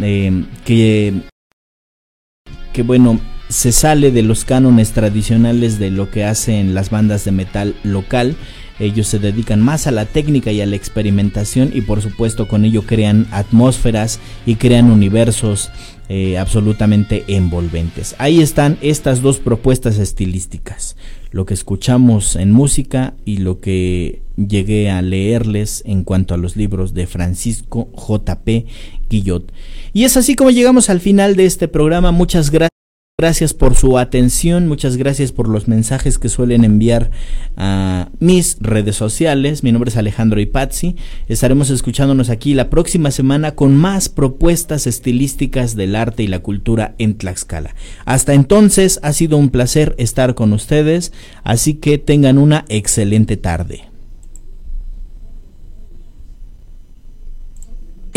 eh, 0.00 0.46
que, 0.64 1.12
que 2.72 2.82
bueno 2.82 3.20
se 3.50 3.72
sale 3.72 4.12
de 4.12 4.22
los 4.22 4.46
cánones 4.46 4.92
tradicionales 4.92 5.78
de 5.78 5.90
lo 5.90 6.10
que 6.10 6.24
hacen 6.24 6.72
las 6.74 6.88
bandas 6.88 7.26
de 7.26 7.32
metal 7.32 7.74
local. 7.82 8.34
Ellos 8.78 9.08
se 9.08 9.18
dedican 9.18 9.60
más 9.60 9.86
a 9.86 9.90
la 9.90 10.06
técnica 10.06 10.52
y 10.52 10.60
a 10.62 10.66
la 10.66 10.76
experimentación 10.76 11.70
y 11.74 11.82
por 11.82 12.00
supuesto 12.00 12.46
con 12.48 12.64
ello 12.64 12.82
crean 12.86 13.26
atmósferas 13.30 14.20
y 14.46 14.54
crean 14.54 14.90
universos 14.90 15.70
eh, 16.08 16.38
absolutamente 16.38 17.24
envolventes. 17.28 18.14
Ahí 18.18 18.40
están 18.40 18.78
estas 18.80 19.20
dos 19.20 19.38
propuestas 19.38 19.98
estilísticas, 19.98 20.96
lo 21.30 21.44
que 21.44 21.54
escuchamos 21.54 22.36
en 22.36 22.52
música 22.52 23.14
y 23.24 23.38
lo 23.38 23.60
que 23.60 24.22
llegué 24.36 24.90
a 24.90 25.02
leerles 25.02 25.82
en 25.84 26.04
cuanto 26.04 26.34
a 26.34 26.38
los 26.38 26.56
libros 26.56 26.94
de 26.94 27.06
Francisco 27.06 27.88
J.P. 27.92 28.66
Guillot. 29.10 29.52
Y 29.92 30.04
es 30.04 30.16
así 30.16 30.34
como 30.34 30.50
llegamos 30.50 30.90
al 30.90 31.00
final 31.00 31.36
de 31.36 31.46
este 31.46 31.68
programa. 31.68 32.12
Muchas 32.12 32.50
gracias. 32.50 32.77
Gracias 33.20 33.52
por 33.52 33.74
su 33.74 33.98
atención, 33.98 34.68
muchas 34.68 34.96
gracias 34.96 35.32
por 35.32 35.48
los 35.48 35.66
mensajes 35.66 36.20
que 36.20 36.28
suelen 36.28 36.62
enviar 36.62 37.10
a 37.56 38.10
mis 38.20 38.58
redes 38.60 38.94
sociales. 38.94 39.64
Mi 39.64 39.72
nombre 39.72 39.90
es 39.90 39.96
Alejandro 39.96 40.40
Ipazzi. 40.40 40.94
Estaremos 41.26 41.68
escuchándonos 41.70 42.30
aquí 42.30 42.54
la 42.54 42.70
próxima 42.70 43.10
semana 43.10 43.56
con 43.56 43.76
más 43.76 44.08
propuestas 44.08 44.86
estilísticas 44.86 45.74
del 45.74 45.96
arte 45.96 46.22
y 46.22 46.28
la 46.28 46.38
cultura 46.38 46.94
en 46.98 47.18
Tlaxcala. 47.18 47.74
Hasta 48.04 48.34
entonces 48.34 49.00
ha 49.02 49.12
sido 49.12 49.36
un 49.36 49.48
placer 49.48 49.96
estar 49.98 50.36
con 50.36 50.52
ustedes, 50.52 51.12
así 51.42 51.74
que 51.74 51.98
tengan 51.98 52.38
una 52.38 52.66
excelente 52.68 53.36
tarde. 53.36 53.87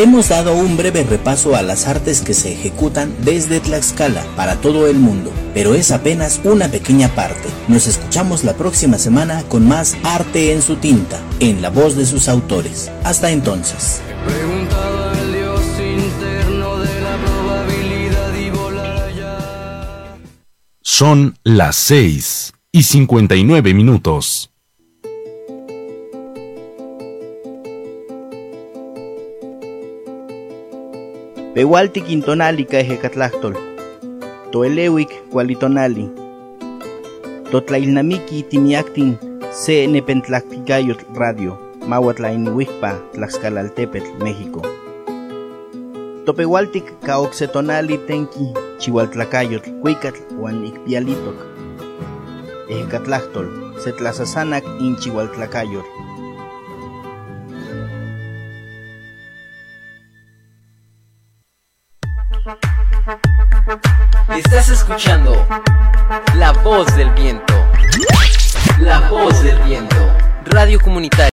Hemos 0.02 0.30
dado 0.30 0.56
un 0.56 0.78
breve 0.78 1.04
repaso 1.04 1.56
a 1.56 1.62
las 1.62 1.86
artes 1.86 2.22
que 2.22 2.34
se 2.34 2.52
ejecutan 2.52 3.14
desde 3.24 3.60
Tlaxcala 3.60 4.26
para 4.36 4.60
todo 4.60 4.88
el 4.88 4.98
mundo, 4.98 5.32
pero 5.54 5.76
es 5.76 5.92
apenas 5.92 6.42
una 6.44 6.70
pequeña 6.70 7.10
parte. 7.10 7.48
Nos 7.68 7.86
escuchamos 7.86 8.44
la 8.44 8.56
próxima 8.56 8.98
semana 8.98 9.44
con 9.44 9.68
más 9.68 9.96
arte 10.04 10.54
en 10.54 10.64
su 10.64 10.78
tinta, 10.78 11.22
en 11.40 11.62
la 11.62 11.70
voz 11.70 11.96
de 11.96 12.08
sus 12.08 12.30
autores. 12.30 12.90
Hasta 13.04 13.30
entonces. 13.30 14.02
Son 20.82 21.38
las 21.44 21.76
6 21.76 22.54
y 22.72 22.82
59 22.82 23.76
minutos. 23.76 24.51
Pehualti 31.54 32.00
quintonali 32.02 32.64
caejecatlactol. 32.64 33.56
Toelewik 34.52 35.12
cualitonali. 35.32 36.06
Totlailnamiki 37.52 38.44
timiactin 38.44 39.20
se 39.52 39.88
nepentlacticayot 39.88 41.04
radio. 41.14 41.58
Mahuatlainihuipa, 41.88 42.92
Tlaxcalaltepetl, 43.14 44.24
México. 44.24 44.62
Topehualtic 46.26 46.86
caoxetonali 47.06 47.98
tenki 47.98 48.54
chihualtlacayotl, 48.80 49.72
cuicatl, 49.82 50.24
huan 50.38 50.64
setlasasanak 53.84 54.64
in 54.80 54.96
chihualtlacayotl. 54.96 56.01
Estás 64.36 64.70
escuchando 64.70 65.46
La 66.36 66.52
Voz 66.52 66.96
del 66.96 67.12
Viento. 67.12 67.54
La 68.80 69.10
Voz 69.10 69.44
del 69.44 69.60
Viento. 69.60 69.96
Radio 70.46 70.80
Comunitaria 70.80 71.31